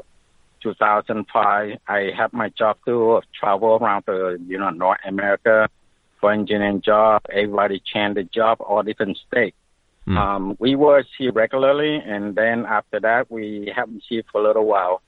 2005, 0.61 1.77
I 1.87 2.11
had 2.17 2.33
my 2.33 2.49
job 2.49 2.77
to 2.85 3.21
travel 3.37 3.77
around 3.81 4.03
the 4.05 4.39
you 4.47 4.57
know 4.57 4.69
North 4.69 4.99
America 5.05 5.69
for 6.19 6.31
engineering 6.31 6.81
job. 6.81 7.21
Everybody 7.31 7.81
changed 7.85 8.17
the 8.17 8.23
job, 8.23 8.61
all 8.61 8.83
different 8.83 9.17
states. 9.27 9.57
Mm. 10.07 10.17
Um, 10.17 10.57
we 10.59 10.75
were 10.75 11.03
see 11.17 11.29
regularly, 11.29 11.95
and 11.95 12.35
then 12.35 12.65
after 12.65 12.99
that, 12.99 13.31
we 13.31 13.71
haven't 13.75 14.03
see 14.07 14.21
for 14.31 14.41
a 14.41 14.43
little 14.47 14.65
while. 14.65 15.01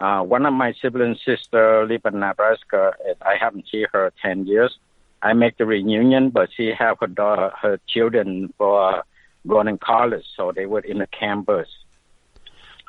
Uh, 0.00 0.22
one 0.22 0.46
of 0.46 0.54
my 0.54 0.72
sibling 0.80 1.16
sister 1.26 1.86
live 1.86 2.00
in 2.06 2.20
Nebraska. 2.20 2.92
And 3.06 3.16
I 3.20 3.36
haven't 3.38 3.66
seen 3.70 3.86
her 3.92 4.12
ten 4.22 4.46
years. 4.46 4.78
I 5.22 5.34
make 5.34 5.58
the 5.58 5.66
reunion, 5.66 6.30
but 6.30 6.48
she 6.56 6.72
have 6.78 6.96
her 7.00 7.06
daughter, 7.06 7.50
her 7.60 7.78
children 7.86 8.54
for 8.56 9.04
going 9.46 9.68
in 9.68 9.78
college, 9.78 10.24
so 10.36 10.52
they 10.54 10.66
were 10.66 10.80
in 10.80 10.98
the 10.98 11.06
campus. 11.06 11.68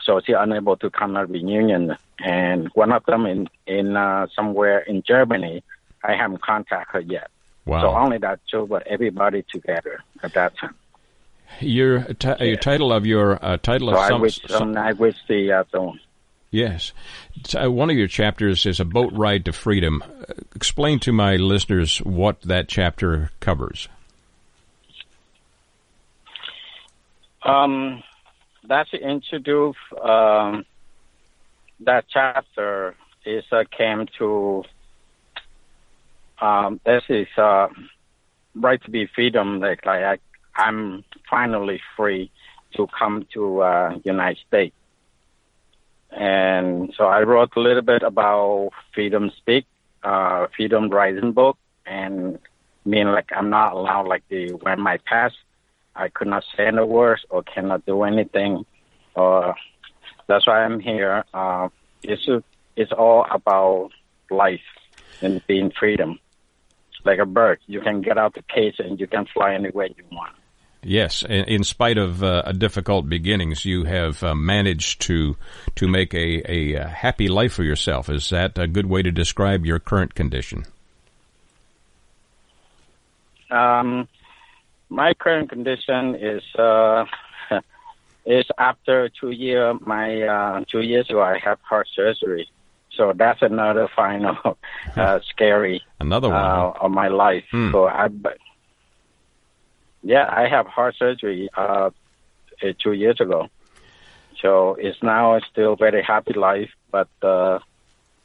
So 0.04 0.20
she 0.26 0.34
unable 0.34 0.78
to 0.78 0.90
come 0.90 1.14
to 1.14 1.26
reunion, 1.26 1.96
and 2.20 2.70
one 2.74 2.92
of 2.92 3.06
them 3.06 3.26
in 3.26 3.48
in 3.68 3.96
uh, 3.96 4.28
somewhere 4.36 4.80
in 4.80 5.04
Germany. 5.06 5.64
I 6.04 6.16
haven't 6.16 6.42
contact 6.42 6.94
her 6.94 7.00
yet. 7.00 7.30
Wow. 7.66 7.82
So 7.82 7.96
only 7.96 8.18
that 8.20 8.40
two, 8.50 8.66
but 8.66 8.88
everybody 8.88 9.46
together 9.52 10.04
at 10.24 10.34
that 10.34 10.58
time. 10.58 10.76
Your 11.60 12.02
t- 12.14 12.34
your 12.40 12.56
title 12.56 12.92
of 12.92 13.06
your 13.06 13.44
uh, 13.44 13.58
title 13.58 13.90
so 13.90 14.00
of 14.00 14.08
some, 14.08 14.14
I 14.14 14.22
wish 14.22 14.42
some, 14.48 14.78
I 14.78 14.94
wish 14.94 15.16
the 15.28 15.52
uh, 15.52 15.64
the 15.72 15.94
Yes. 16.50 16.92
Uh, 17.58 17.72
one 17.72 17.90
of 17.90 17.96
your 17.96 18.08
chapters 18.08 18.66
is 18.66 18.80
a 18.80 18.86
boat 18.86 19.14
ride 19.14 19.46
to 19.46 19.54
freedom. 19.54 20.04
Uh, 20.04 20.34
explain 20.54 21.00
to 21.00 21.14
my 21.14 21.38
listeners 21.38 22.00
what 22.00 22.42
that 22.42 22.68
chapter 22.68 23.32
covers. 23.40 23.88
Um, 27.44 28.04
introduce 28.94 29.76
um, 30.02 30.66
that 31.82 32.06
chapter 32.12 32.96
is 33.26 33.44
uh, 33.52 33.64
came 33.76 34.08
to 34.18 34.64
um, 36.40 36.80
this 36.86 37.04
is 37.10 37.28
uh, 37.38 37.68
right 38.56 38.82
to 38.84 38.92
be 38.92 39.08
freedom. 39.14 39.60
Like, 39.60 39.86
like 39.86 40.04
I, 40.04 40.18
I'm 40.56 41.04
finally 41.30 41.80
free 41.96 42.32
to 42.76 42.88
come 42.98 43.28
to 43.34 43.62
uh, 43.62 44.00
United 44.04 44.40
States. 44.48 44.76
And 46.12 46.94
so 46.98 47.06
I 47.06 47.22
wrote 47.22 47.52
a 47.56 47.60
little 47.60 47.84
bit 47.84 48.04
about 48.04 48.72
Freedom 48.94 49.32
Speak, 49.38 49.66
uh, 50.04 50.48
Freedom 50.56 50.90
Rising 50.90 51.32
book, 51.32 51.58
and 51.86 52.40
mean 52.84 53.12
like 53.12 53.30
I'm 53.36 53.50
not 53.50 53.74
allowed 53.74 54.08
like 54.08 54.24
the 54.30 54.52
when 54.54 54.82
my 54.82 54.98
past 55.06 55.36
I 55.96 56.10
could 56.10 56.28
not 56.28 56.44
say 56.56 56.68
any 56.68 56.84
words 56.84 57.22
or 57.30 57.44
cannot 57.44 57.86
do 57.86 58.04
anything. 58.04 58.66
Or 59.16 59.56
that's 60.28 60.48
why 60.48 60.64
I'm 60.64 60.80
here. 60.80 61.24
Uh, 61.34 61.70
it's 62.04 62.28
it's 62.76 62.92
all 62.92 63.26
about 63.30 63.90
life 64.30 64.62
and 65.22 65.42
being 65.48 65.72
freedom. 65.78 66.20
Like 67.04 67.20
a 67.20 67.26
bird, 67.26 67.60
you 67.66 67.82
can 67.82 68.02
get 68.02 68.18
out 68.18 68.36
the 68.36 68.44
cage 68.44 68.76
and 68.78 69.00
you 69.00 69.08
can 69.08 69.26
fly 69.34 69.56
anywhere 69.56 69.88
you 69.88 70.04
want. 70.12 70.34
Yes, 70.84 71.24
in, 71.24 71.64
spite 71.64 72.00
of 72.00 72.24
uh, 72.24 72.52
difficult 72.54 73.08
beginnings, 73.08 73.66
you 73.66 73.84
have 73.84 74.24
uh, 74.24 74.34
managed 74.34 75.02
to 75.02 75.38
to 75.76 75.88
make 75.88 76.14
a, 76.16 76.42
a 76.52 76.82
uh, 76.82 76.88
happy 76.88 77.28
life 77.28 77.54
for 77.54 77.64
yourself. 77.64 78.10
Is 78.10 78.30
that 78.32 78.58
a 78.58 78.68
good 78.68 78.88
way 78.88 79.04
to 79.04 79.12
describe 79.12 79.64
your 79.64 79.78
current 79.78 80.16
condition? 80.16 80.66
Um, 83.52 84.08
my 84.92 85.14
current 85.14 85.50
condition 85.50 86.16
is 86.16 86.44
uh, 86.60 87.06
is 88.26 88.46
after 88.58 89.10
two 89.10 89.32
year 89.32 89.74
my 89.80 90.22
uh, 90.22 90.64
two 90.70 90.82
years 90.82 91.10
ago 91.10 91.22
I 91.22 91.40
have 91.40 91.60
heart 91.62 91.88
surgery, 91.96 92.50
so 92.92 93.14
that's 93.16 93.42
another 93.42 93.88
final 93.96 94.38
uh, 94.96 95.20
scary 95.30 95.82
another 96.00 96.30
one 96.30 96.38
uh, 96.38 96.74
of 96.82 96.92
my 96.92 97.08
life. 97.08 97.46
Hmm. 97.52 97.72
So 97.72 97.88
I 97.88 98.10
yeah, 100.04 100.28
I 100.30 100.48
have 100.50 100.68
heart 100.68 100.96
surgery 101.00 101.50
uh, 101.56 101.90
uh, 102.62 102.74
two 102.84 102.92
years 102.92 103.20
ago. 103.22 103.48
So 104.42 104.76
it's 104.78 105.02
now 105.02 105.40
still 105.52 105.76
very 105.76 106.04
happy 106.04 106.34
life, 106.34 106.72
but 106.92 107.10
uh, 107.24 107.60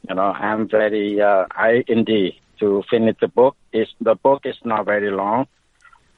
you 0.09 0.15
know 0.15 0.31
I'm 0.33 0.67
very 0.67 1.21
uh, 1.21 1.45
I 1.49 1.85
indeed 1.87 2.33
to 2.59 2.83
finish 2.89 3.15
the 3.21 3.29
book. 3.29 3.55
Is 3.71 3.87
the 4.01 4.15
book 4.15 4.41
is 4.45 4.57
not 4.65 4.85
very 4.85 5.11
long, 5.11 5.47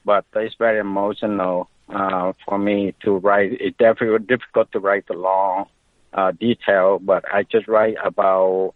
but 0.04 0.24
it's 0.34 0.54
very 0.56 0.78
emotional 0.78 1.68
uh, 1.88 2.32
for 2.44 2.58
me 2.58 2.94
to 3.04 3.16
write. 3.18 3.52
It's 3.60 3.76
definitely 3.76 4.26
difficult 4.26 4.72
to 4.72 4.80
write 4.80 5.06
the 5.06 5.14
long 5.14 5.66
uh, 6.12 6.32
detail, 6.32 6.98
but 6.98 7.24
I 7.32 7.42
just 7.44 7.68
write 7.68 7.96
about 8.04 8.74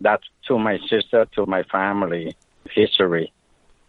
that 0.00 0.20
to 0.46 0.58
my 0.58 0.78
sister, 0.88 1.26
to 1.34 1.46
my 1.46 1.62
family 1.64 2.36
history. 2.70 3.32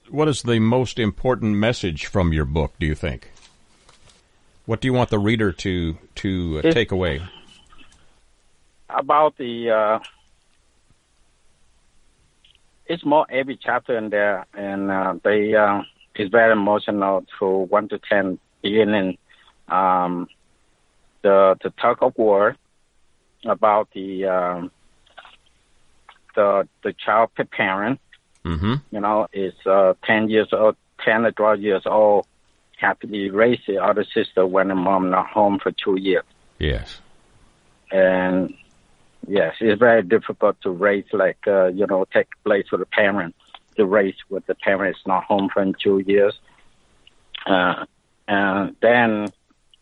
What 0.10 0.28
is 0.28 0.42
the 0.42 0.60
most 0.60 0.98
important 0.98 1.58
message 1.58 2.08
from 2.08 2.34
your 2.34 2.46
book? 2.46 2.74
Do 2.80 2.88
you 2.88 2.96
think? 2.96 3.32
What 4.66 4.82
do 4.82 4.88
you 4.88 4.94
want 4.94 5.10
the 5.10 5.20
reader 5.20 5.52
to 5.52 5.98
to 6.16 6.62
uh, 6.64 6.72
take 6.72 6.92
away? 6.92 7.22
About 8.90 9.38
the, 9.38 9.70
uh, 9.70 10.00
it's 12.88 13.06
more 13.06 13.26
every 13.30 13.58
chapter 13.58 13.96
in 13.98 14.10
there, 14.10 14.48
and 14.54 14.90
uh, 14.90 15.14
they 15.24 15.54
uh, 15.54 15.84
is 16.20 16.30
very 16.30 16.52
emotional 16.52 17.26
to 17.40 17.46
one 17.48 17.88
to 17.90 18.00
ten 18.10 18.40
beginning. 18.62 19.18
Um, 19.68 20.28
the 21.22 21.58
the 21.64 21.72
tug 21.82 21.98
of 22.02 22.18
war 22.18 22.56
about 23.46 23.90
the 23.94 24.26
um, 24.26 24.72
the 26.36 26.68
the 26.84 26.94
child 26.94 27.30
parent 27.52 28.00
Mm-hmm. 28.46 28.76
You 28.92 29.00
know, 29.00 29.28
is 29.34 29.54
uh, 29.66 29.94
10 30.06 30.30
years 30.30 30.50
old, 30.52 30.76
10 31.04 31.26
or 31.26 31.32
12 31.32 31.62
years 31.62 31.84
old, 31.86 32.26
have 32.78 33.00
to 33.00 33.08
be 33.08 33.30
raised 33.30 33.64
the 33.68 33.78
other 33.78 34.06
sister 34.14 34.46
when 34.46 34.70
the 34.70 34.76
mom 34.76 35.10
not 35.10 35.28
home 35.28 35.60
for 35.62 35.72
two 35.72 36.00
years. 36.00 36.24
Yes. 36.58 37.02
And 37.92 38.54
yes, 39.28 39.56
it's 39.60 39.80
very 39.80 40.04
difficult 40.04 40.62
to 40.62 40.70
raise, 40.70 41.06
like, 41.12 41.40
uh, 41.46 41.68
you 41.68 41.86
know, 41.88 42.06
take 42.14 42.28
place 42.46 42.66
with 42.72 42.80
the 42.80 42.86
parent, 42.86 43.36
to 43.80 43.86
race 43.86 44.22
with 44.30 44.46
the 44.46 44.56
parent 44.56 44.96
is 44.98 45.08
not 45.08 45.24
home 45.24 45.50
for 45.54 45.66
two 45.82 46.00
years. 46.00 46.36
Uh, 47.46 47.86
and 48.28 48.76
then 48.82 49.28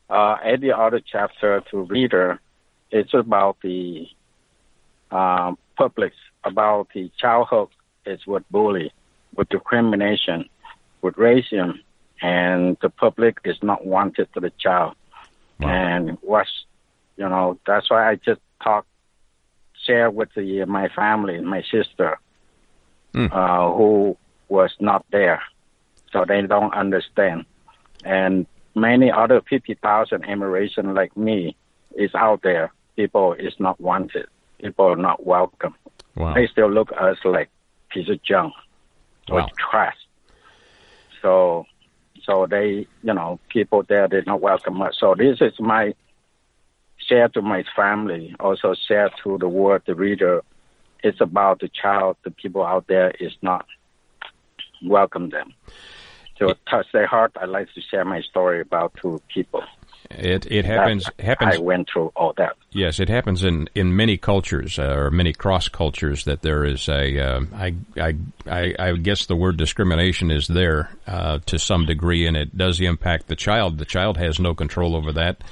uh, 0.10 0.38
the 0.62 0.78
other 0.78 1.02
chapter 1.02 1.62
to 1.72 1.82
reader, 1.82 2.40
it's 2.92 3.14
about 3.14 3.58
the 3.62 4.08
uh, 5.12 5.54
public, 5.76 6.14
about 6.44 6.88
the 6.94 7.12
childhood 7.18 7.70
is 8.06 8.26
with 8.26 8.44
bully, 8.50 8.94
with 9.36 9.50
discrimination, 9.50 10.48
with 11.02 11.16
racism, 11.16 11.80
and 12.22 12.78
the 12.82 12.90
public 12.90 13.40
is 13.44 13.58
not 13.62 13.86
wanted 13.86 14.32
to 14.34 14.40
the 14.40 14.52
child. 14.60 14.96
Wow. 15.60 15.70
And 15.70 16.18
what's, 16.22 16.66
you 17.18 17.28
know, 17.28 17.60
that's 17.66 17.90
why 17.90 18.10
I 18.12 18.16
just 18.16 18.42
talk, 18.64 18.86
share 19.86 20.10
with 20.12 20.30
the, 20.36 20.66
my 20.66 20.88
family, 20.90 21.40
my 21.42 21.64
sister, 21.64 22.20
mm. 23.14 23.32
uh, 23.32 23.76
who 23.76 24.18
was 24.50 24.72
not 24.80 25.06
there. 25.12 25.42
So 26.12 26.26
they 26.26 26.42
don't 26.42 26.74
understand. 26.74 27.46
And 28.04 28.46
many 28.76 29.12
other 29.12 29.42
50,000 29.42 30.24
immigration 30.24 30.94
like 30.94 31.16
me 31.18 31.56
is 31.96 32.14
out 32.16 32.42
there. 32.44 32.72
People 32.96 33.34
is 33.34 33.54
not 33.60 33.80
wanted. 33.80 34.28
People 34.60 34.86
are 34.86 34.96
not 34.96 35.26
welcome. 35.26 35.76
Wow. 36.16 36.34
They 36.34 36.48
still 36.48 36.72
look 36.72 36.92
at 36.92 37.00
us 37.00 37.18
like 37.24 37.50
piece 37.90 38.10
of 38.10 38.22
junk 38.24 38.54
or 39.30 39.42
wow. 39.42 39.48
trash. 39.58 39.98
So, 41.22 41.66
so 42.24 42.48
they, 42.48 42.88
you 43.04 43.14
know, 43.14 43.40
people 43.50 43.84
there 43.84 44.08
did 44.08 44.26
not 44.26 44.42
welcome 44.42 44.82
us. 44.82 44.96
So 45.00 45.16
this 45.16 45.42
is 45.42 45.60
my 45.60 45.94
share 46.98 47.30
to 47.30 47.42
my 47.42 47.64
family, 47.76 48.36
also 48.40 48.74
share 48.88 49.10
to 49.24 49.38
the 49.38 49.48
world, 49.48 49.84
the 49.86 49.96
reader. 49.96 50.44
It's 51.04 51.22
about 51.22 51.60
the 51.60 51.70
child, 51.70 52.18
the 52.24 52.32
people 52.32 52.66
out 52.66 52.88
there 52.88 53.12
is 53.20 53.34
not 53.42 53.66
welcome 54.84 55.30
them. 55.30 55.54
To 56.40 56.56
touch 56.70 56.86
their 56.94 57.08
heart, 57.08 57.32
I 57.42 57.46
like 57.46 57.74
to 57.74 57.82
share 57.82 58.06
my 58.06 58.22
story 58.22 58.62
about 58.62 58.94
two 59.02 59.20
people. 59.34 59.64
It 60.10 60.46
it 60.50 60.66
happens 60.66 61.04
That's, 61.06 61.28
happens. 61.28 61.56
I 61.56 61.58
went 61.58 61.90
through 61.92 62.12
all 62.16 62.34
that. 62.38 62.56
Yes, 62.72 63.00
it 63.00 63.10
happens 63.10 63.44
in, 63.44 63.68
in 63.76 63.96
many 63.96 64.18
cultures 64.18 64.80
uh, 64.80 64.94
or 64.96 65.12
many 65.12 65.34
cross 65.34 65.68
cultures 65.68 66.24
that 66.26 66.42
there 66.42 66.64
is 66.64 66.88
a. 66.88 67.20
Uh, 67.20 67.42
I, 67.54 67.76
I 68.00 68.16
I 68.46 68.76
I 68.80 68.92
guess 68.94 69.26
the 69.26 69.36
word 69.36 69.58
discrimination 69.58 70.32
is 70.32 70.48
there 70.48 70.92
uh, 71.08 71.40
to 71.48 71.60
some 71.60 71.86
degree, 71.86 72.26
and 72.26 72.38
it 72.38 72.58
does 72.58 72.80
impact 72.80 73.28
the 73.28 73.36
child. 73.36 73.80
The 73.80 73.86
child 73.86 74.18
has 74.18 74.40
no 74.40 74.54
control 74.54 74.96
over 74.96 75.12
that. 75.14 75.44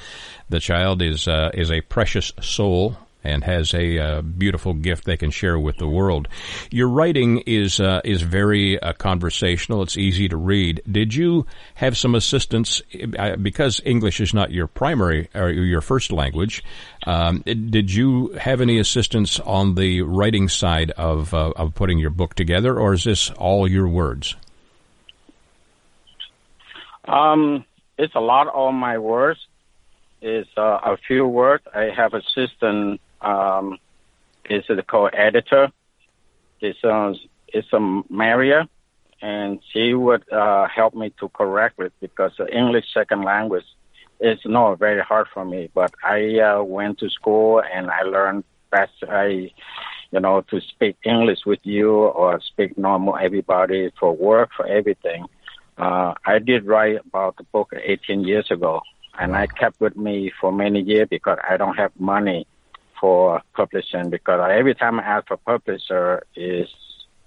The 0.50 0.60
child 0.60 1.02
is 1.02 1.28
uh, 1.28 1.52
is 1.54 1.72
a 1.72 1.82
precious 1.82 2.32
soul, 2.41 2.98
and 3.26 3.43
has 3.43 3.73
a 3.73 3.99
uh, 3.99 4.21
beautiful 4.21 4.73
gift 4.73 5.05
they 5.05 5.17
can 5.17 5.32
share 5.32 5.59
with 5.59 5.78
the 5.78 5.88
world. 5.88 6.28
Your 6.71 6.88
writing 6.88 7.39
is 7.45 7.80
uh, 7.80 8.01
is 8.03 8.21
very 8.21 8.80
uh, 8.80 8.93
conversational. 8.93 9.82
It's 9.82 9.97
easy 9.97 10.28
to 10.30 10.38
read. 10.38 10.82
Did 10.89 11.13
you 11.13 11.45
have 11.76 11.97
some 11.97 12.15
assistance 12.15 12.82
uh, 13.17 13.36
because 13.38 13.82
English 13.86 14.19
is 14.21 14.34
not 14.34 14.51
your 14.51 14.67
primary 14.67 15.30
or 15.34 15.49
your 15.49 15.82
first 15.82 16.11
language? 16.11 16.63
Um, 17.05 17.41
did 17.41 17.93
you 17.93 18.30
have 18.34 18.61
any 18.61 18.80
assistance 18.80 19.39
on 19.39 19.76
the 19.76 20.01
writing 20.01 20.49
side 20.49 20.91
of 20.91 21.34
uh, 21.34 21.51
of 21.55 21.76
putting 21.76 21.99
your 21.99 22.09
book 22.09 22.36
together, 22.36 22.80
or 22.80 22.93
is 22.93 23.03
this 23.03 23.30
all 23.32 23.67
your 23.67 23.88
words? 23.88 24.36
Um, 27.07 27.65
it's 27.97 28.15
a 28.15 28.19
lot 28.19 28.47
of 28.47 28.73
my 28.73 28.97
words. 28.97 29.39
It's 30.21 30.49
uh, 30.57 30.80
a 30.84 30.97
few 31.07 31.28
words. 31.28 31.63
I 31.73 31.89
have 31.95 32.13
assistant. 32.13 32.99
Um, 33.22 33.78
it's 34.45 34.70
a 34.70 34.82
co-editor. 34.84 35.72
It's 36.61 36.84
uh, 36.84 37.13
it's 37.47 37.72
a 37.74 37.80
Maria, 38.09 38.70
and 39.22 39.59
she 39.72 39.93
would 39.93 40.32
uh, 40.32 40.68
help 40.68 40.93
me 40.93 41.13
to 41.20 41.30
correct 41.30 41.80
it 41.80 41.93
because 41.99 42.32
English 42.51 42.86
second 42.93 43.24
language 43.24 43.66
is 44.20 44.39
not 44.45 44.80
very 44.80 45.01
hard 45.01 45.28
for 45.34 45.45
me. 45.45 45.70
But 45.74 45.93
I 46.03 46.39
uh, 46.39 46.63
went 46.63 46.99
to 46.99 47.09
school 47.09 47.61
and 47.61 47.89
I 47.89 48.03
learned 48.03 48.43
best. 48.72 48.93
I 49.07 49.51
you 50.11 50.22
know, 50.22 50.41
to 50.49 50.61
speak 50.61 50.95
English 51.03 51.39
with 51.45 51.59
you 51.63 51.91
or 51.91 52.39
speak 52.39 52.78
normal 52.78 53.18
everybody 53.18 53.91
for 53.99 54.16
work, 54.16 54.49
for 54.55 54.66
everything. 54.66 55.26
Uh, 55.78 56.13
I 56.26 56.39
did 56.39 56.66
write 56.66 56.99
about 57.05 57.36
the 57.36 57.43
book 57.43 57.74
18 57.74 58.24
years 58.24 58.49
ago, 58.49 58.82
and 59.20 59.36
I 59.36 59.47
kept 59.47 59.82
with 59.82 59.97
me 59.97 60.32
for 60.39 60.53
many 60.53 60.80
years 60.82 61.09
because 61.09 61.38
I 61.47 61.57
don't 61.57 61.76
have 61.76 61.91
money 61.99 62.47
for 63.00 63.41
publishing. 63.54 64.10
Because 64.10 64.41
every 64.52 64.76
time 64.76 65.00
I 65.00 65.04
ask 65.04 65.28
for 65.28 65.38
publisher, 65.38 66.24
is 66.36 66.68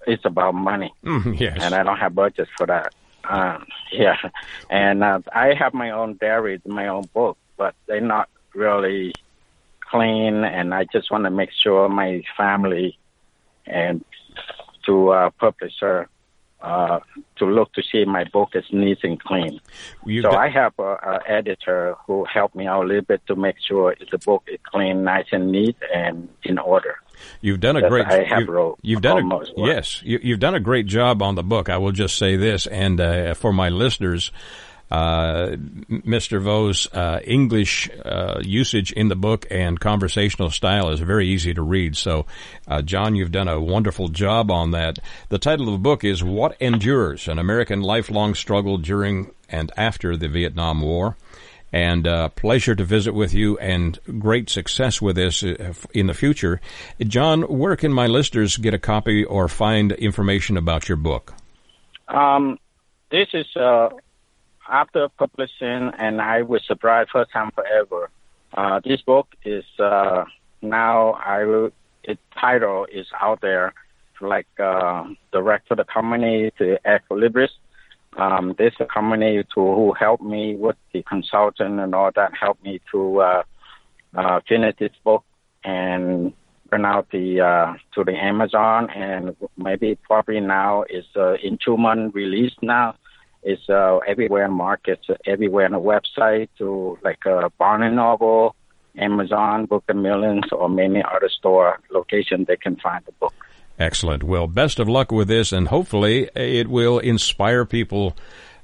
it's 0.07 0.25
about 0.25 0.55
money, 0.55 0.93
mm, 1.03 1.39
yes. 1.39 1.57
and 1.61 1.75
I 1.75 1.83
don't 1.83 1.97
have 1.97 2.15
budget 2.15 2.47
for 2.57 2.67
that. 2.67 2.93
Um, 3.27 3.65
yeah, 3.91 4.15
and 4.69 5.03
uh, 5.03 5.19
I 5.33 5.53
have 5.53 5.73
my 5.73 5.91
own 5.91 6.17
diary, 6.19 6.61
my 6.65 6.87
own 6.87 7.03
book, 7.13 7.37
but 7.57 7.75
they're 7.87 8.01
not 8.01 8.29
really 8.53 9.13
clean, 9.81 10.43
and 10.43 10.73
I 10.73 10.85
just 10.85 11.11
want 11.11 11.25
to 11.25 11.29
make 11.29 11.51
sure 11.51 11.89
my 11.89 12.23
family 12.37 12.97
and 13.65 14.03
to 14.85 15.09
uh, 15.09 15.29
publisher 15.31 16.09
uh, 16.61 16.99
to 17.37 17.45
look 17.45 17.71
to 17.73 17.81
see 17.81 18.05
my 18.05 18.25
book 18.25 18.49
is 18.53 18.65
neat 18.71 18.99
and 19.03 19.21
clean. 19.21 19.59
You've 20.05 20.23
so 20.23 20.31
got- 20.31 20.39
I 20.39 20.49
have 20.49 20.73
an 20.77 21.19
editor 21.27 21.95
who 22.05 22.25
helped 22.25 22.55
me 22.55 22.67
out 22.67 22.83
a 22.83 22.87
little 22.87 23.03
bit 23.03 23.21
to 23.27 23.35
make 23.35 23.55
sure 23.65 23.95
the 24.11 24.17
book 24.17 24.43
is 24.47 24.59
clean, 24.63 25.03
nice 25.03 25.27
and 25.31 25.51
neat, 25.51 25.77
and 25.93 26.29
in 26.43 26.57
order. 26.57 26.97
You've 27.41 27.59
done 27.59 27.75
a 27.75 27.87
great. 27.87 28.05
I 28.05 28.23
have 28.23 28.41
you've, 28.41 28.49
wrote 28.49 28.79
you've 28.81 29.01
done 29.01 29.31
a, 29.31 29.39
yes. 29.57 30.01
You, 30.03 30.31
have 30.31 30.39
done 30.39 30.55
a 30.55 30.59
great 30.59 30.85
job 30.85 31.21
on 31.21 31.35
the 31.35 31.43
book. 31.43 31.69
I 31.69 31.77
will 31.77 31.91
just 31.91 32.17
say 32.17 32.37
this, 32.37 32.65
and 32.67 32.99
uh, 32.99 33.33
for 33.33 33.51
my 33.51 33.69
listeners, 33.69 34.31
uh, 34.91 35.55
Mr. 35.89 36.41
Vo's 36.41 36.87
uh, 36.93 37.19
English 37.23 37.89
uh, 38.03 38.41
usage 38.43 38.91
in 38.91 39.07
the 39.07 39.15
book 39.15 39.45
and 39.51 39.79
conversational 39.79 40.49
style 40.49 40.89
is 40.89 40.99
very 40.99 41.27
easy 41.27 41.53
to 41.53 41.61
read. 41.61 41.95
So, 41.95 42.25
uh, 42.67 42.81
John, 42.81 43.15
you've 43.15 43.31
done 43.31 43.47
a 43.47 43.61
wonderful 43.61 44.07
job 44.07 44.49
on 44.49 44.71
that. 44.71 44.99
The 45.29 45.37
title 45.37 45.67
of 45.67 45.73
the 45.73 45.79
book 45.79 46.03
is 46.03 46.23
What 46.23 46.59
Endures 46.59 47.27
An 47.27 47.37
American 47.37 47.81
Lifelong 47.81 48.33
Struggle 48.33 48.77
During 48.77 49.31
and 49.47 49.71
After 49.77 50.17
the 50.17 50.27
Vietnam 50.27 50.81
War. 50.81 51.17
And 51.71 52.07
uh, 52.07 52.29
pleasure 52.29 52.73
to 52.73 52.83
visit 52.83 53.13
with 53.13 53.31
you 53.31 53.59
and 53.59 53.99
great 54.17 54.49
success 54.49 54.99
with 54.99 55.15
this 55.15 55.43
in 55.43 56.07
the 56.07 56.15
future. 56.15 56.59
John, 56.99 57.43
where 57.43 57.75
can 57.75 57.93
my 57.93 58.07
listeners 58.07 58.57
get 58.57 58.73
a 58.73 58.79
copy 58.79 59.23
or 59.23 59.47
find 59.47 59.91
information 59.91 60.57
about 60.57 60.89
your 60.89 60.95
book? 60.95 61.35
Um, 62.07 62.57
this 63.11 63.27
is 63.35 63.45
after 64.69 65.09
publishing, 65.17 65.91
and 65.97 66.21
I 66.21 66.43
was 66.43 66.61
surprised 66.65 67.09
first 67.11 67.31
time 67.31 67.51
forever. 67.51 68.09
Uh, 68.53 68.79
this 68.83 69.01
book 69.01 69.27
is 69.43 69.63
uh, 69.79 70.25
now 70.61 71.11
I 71.13 71.43
will, 71.45 71.71
its 72.03 72.21
title 72.39 72.87
is 72.91 73.07
out 73.19 73.41
there, 73.41 73.73
like 74.21 74.47
uh, 74.59 75.05
direct 75.31 75.69
to 75.69 75.75
the 75.75 75.83
company 75.83 76.51
to 76.57 76.77
Xlibris. 76.85 77.49
Um, 78.17 78.55
this 78.57 78.73
company 78.91 79.43
to 79.43 79.61
who 79.61 79.93
helped 79.93 80.23
me 80.23 80.55
with 80.55 80.75
the 80.93 81.03
consultant 81.03 81.79
and 81.79 81.93
all 81.93 82.11
that 82.15 82.31
helped 82.33 82.63
me 82.63 82.81
to 82.91 83.21
uh, 83.21 83.43
uh, 84.15 84.39
finish 84.47 84.75
this 84.79 84.91
book 85.03 85.23
and 85.63 86.33
bring 86.69 86.85
out 86.85 87.07
the 87.11 87.41
uh, 87.41 87.73
to 87.93 88.03
the 88.03 88.13
Amazon 88.13 88.89
and 88.89 89.35
maybe 89.57 89.95
probably 89.95 90.39
now 90.39 90.83
is 90.89 91.05
uh, 91.15 91.33
in 91.35 91.57
two 91.63 91.77
month 91.77 92.15
release 92.15 92.53
now 92.61 92.95
is 93.43 93.59
uh, 93.69 93.97
everywhere 94.07 94.45
in 94.45 94.51
markets, 94.51 95.07
everywhere 95.25 95.65
on 95.65 95.71
the 95.71 95.79
website, 95.79 96.49
to 96.57 96.97
like 97.03 97.25
uh, 97.25 97.49
Barnes 97.57 97.95
Noble, 97.95 98.55
Amazon, 98.97 99.65
Book 99.65 99.83
of 99.87 99.95
Millions, 99.95 100.45
or 100.51 100.69
many 100.69 101.01
other 101.03 101.29
store 101.29 101.79
locations 101.91 102.47
they 102.47 102.57
can 102.57 102.75
find 102.77 103.03
the 103.05 103.11
book. 103.13 103.33
Excellent. 103.77 104.23
Well, 104.23 104.47
best 104.47 104.77
of 104.79 104.89
luck 104.89 105.11
with 105.11 105.29
this, 105.29 105.53
and 105.53 105.69
hopefully 105.69 106.29
it 106.35 106.67
will 106.67 106.99
inspire 106.99 107.65
people 107.65 108.15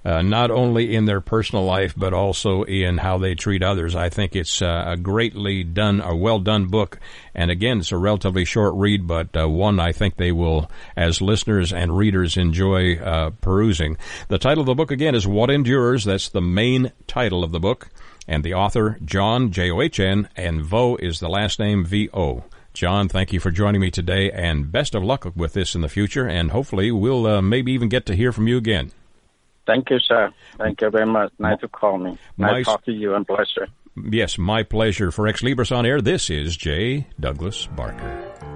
uh, 0.06 0.22
not 0.22 0.51
only 0.51 0.95
in 0.95 1.06
their 1.06 1.20
personal 1.20 1.66
life 1.66 1.93
but 1.97 2.14
also 2.14 2.64
in 2.64 2.99
how 2.99 3.18
they 3.18 3.34
treat 3.34 3.64
others. 3.64 3.95
I 3.95 4.10
think 4.10 4.36
it's 4.36 4.62
uh, 4.62 4.84
a 4.88 4.97
greatly 4.97 5.64
done, 5.64 5.99
a 5.99 6.16
well 6.16 6.39
done 6.39 6.68
book, 6.68 6.99
and 7.34 7.49
again, 7.49 7.80
it's 7.80 7.91
a 7.91 7.97
relatively 7.97 8.45
short 8.45 8.76
read, 8.76 9.08
but 9.08 9.36
uh, 9.36 9.49
one 9.49 9.80
I 9.80 9.91
think 9.91 10.16
they 10.16 10.32
will, 10.32 10.70
as 10.95 11.22
listeners 11.22 11.74
and 11.74 11.97
readers, 11.97 12.38
enjoy 12.38 12.97
uh, 12.97 13.32
perusing. 13.41 13.97
The 14.28 14.38
title 14.38 14.62
of 14.62 14.68
the 14.68 14.76
book 14.76 14.91
again 14.91 15.16
is 15.16 15.28
"What 15.28 15.49
Endures." 15.49 16.06
That's 16.06 16.30
the 16.30 16.41
main 16.41 16.91
title 17.08 17.43
of 17.43 17.51
the 17.51 17.60
book, 17.60 17.89
and 18.28 18.43
the 18.43 18.53
author 18.53 18.99
John 19.03 19.51
J 19.51 19.72
O 19.72 19.82
H 19.82 19.99
N, 19.99 20.30
and 20.36 20.64
Vo 20.64 20.95
is 20.97 21.20
the 21.20 21.30
last 21.30 21.60
name 21.60 21.84
V 21.84 22.10
O. 22.14 22.43
John, 22.74 23.08
thank 23.08 23.32
you 23.32 23.39
for 23.39 23.51
joining 23.51 23.80
me 23.80 23.89
today, 23.89 24.30
and 24.32 24.70
best 24.72 24.95
of 24.95 25.03
luck 25.03 25.32
with 25.36 25.53
this 25.53 25.76
in 25.76 25.82
the 25.82 25.88
future. 25.88 26.28
And 26.28 26.51
hopefully, 26.51 26.91
we'll 26.91 27.26
uh, 27.26 27.41
maybe 27.41 27.72
even 27.72 27.88
get 27.88 28.06
to 28.08 28.16
hear 28.16 28.32
from 28.34 28.47
you 28.47 28.58
again. 28.58 28.91
Thank 29.66 29.89
you, 29.89 29.99
sir. 29.99 30.32
Thank 30.57 30.82
you 30.82 30.89
very 30.89 31.05
much. 31.05 31.32
Nice 31.39 31.59
to 31.61 31.68
call 31.68 31.97
me. 31.97 32.18
Nice 32.38 32.66
to 32.66 32.72
talk 32.72 32.86
to 32.86 32.91
you 32.91 33.16
and 33.16 33.26
pleasure. 33.26 33.68
Yes, 34.11 34.38
my 34.38 34.63
pleasure. 34.63 35.11
For 35.11 35.26
Xlibris 35.26 35.76
on 35.76 35.86
Air, 35.86 36.01
this 36.01 36.30
is 36.30 36.57
J. 36.57 37.07
Douglas 37.20 37.66
Barker. 37.68 38.55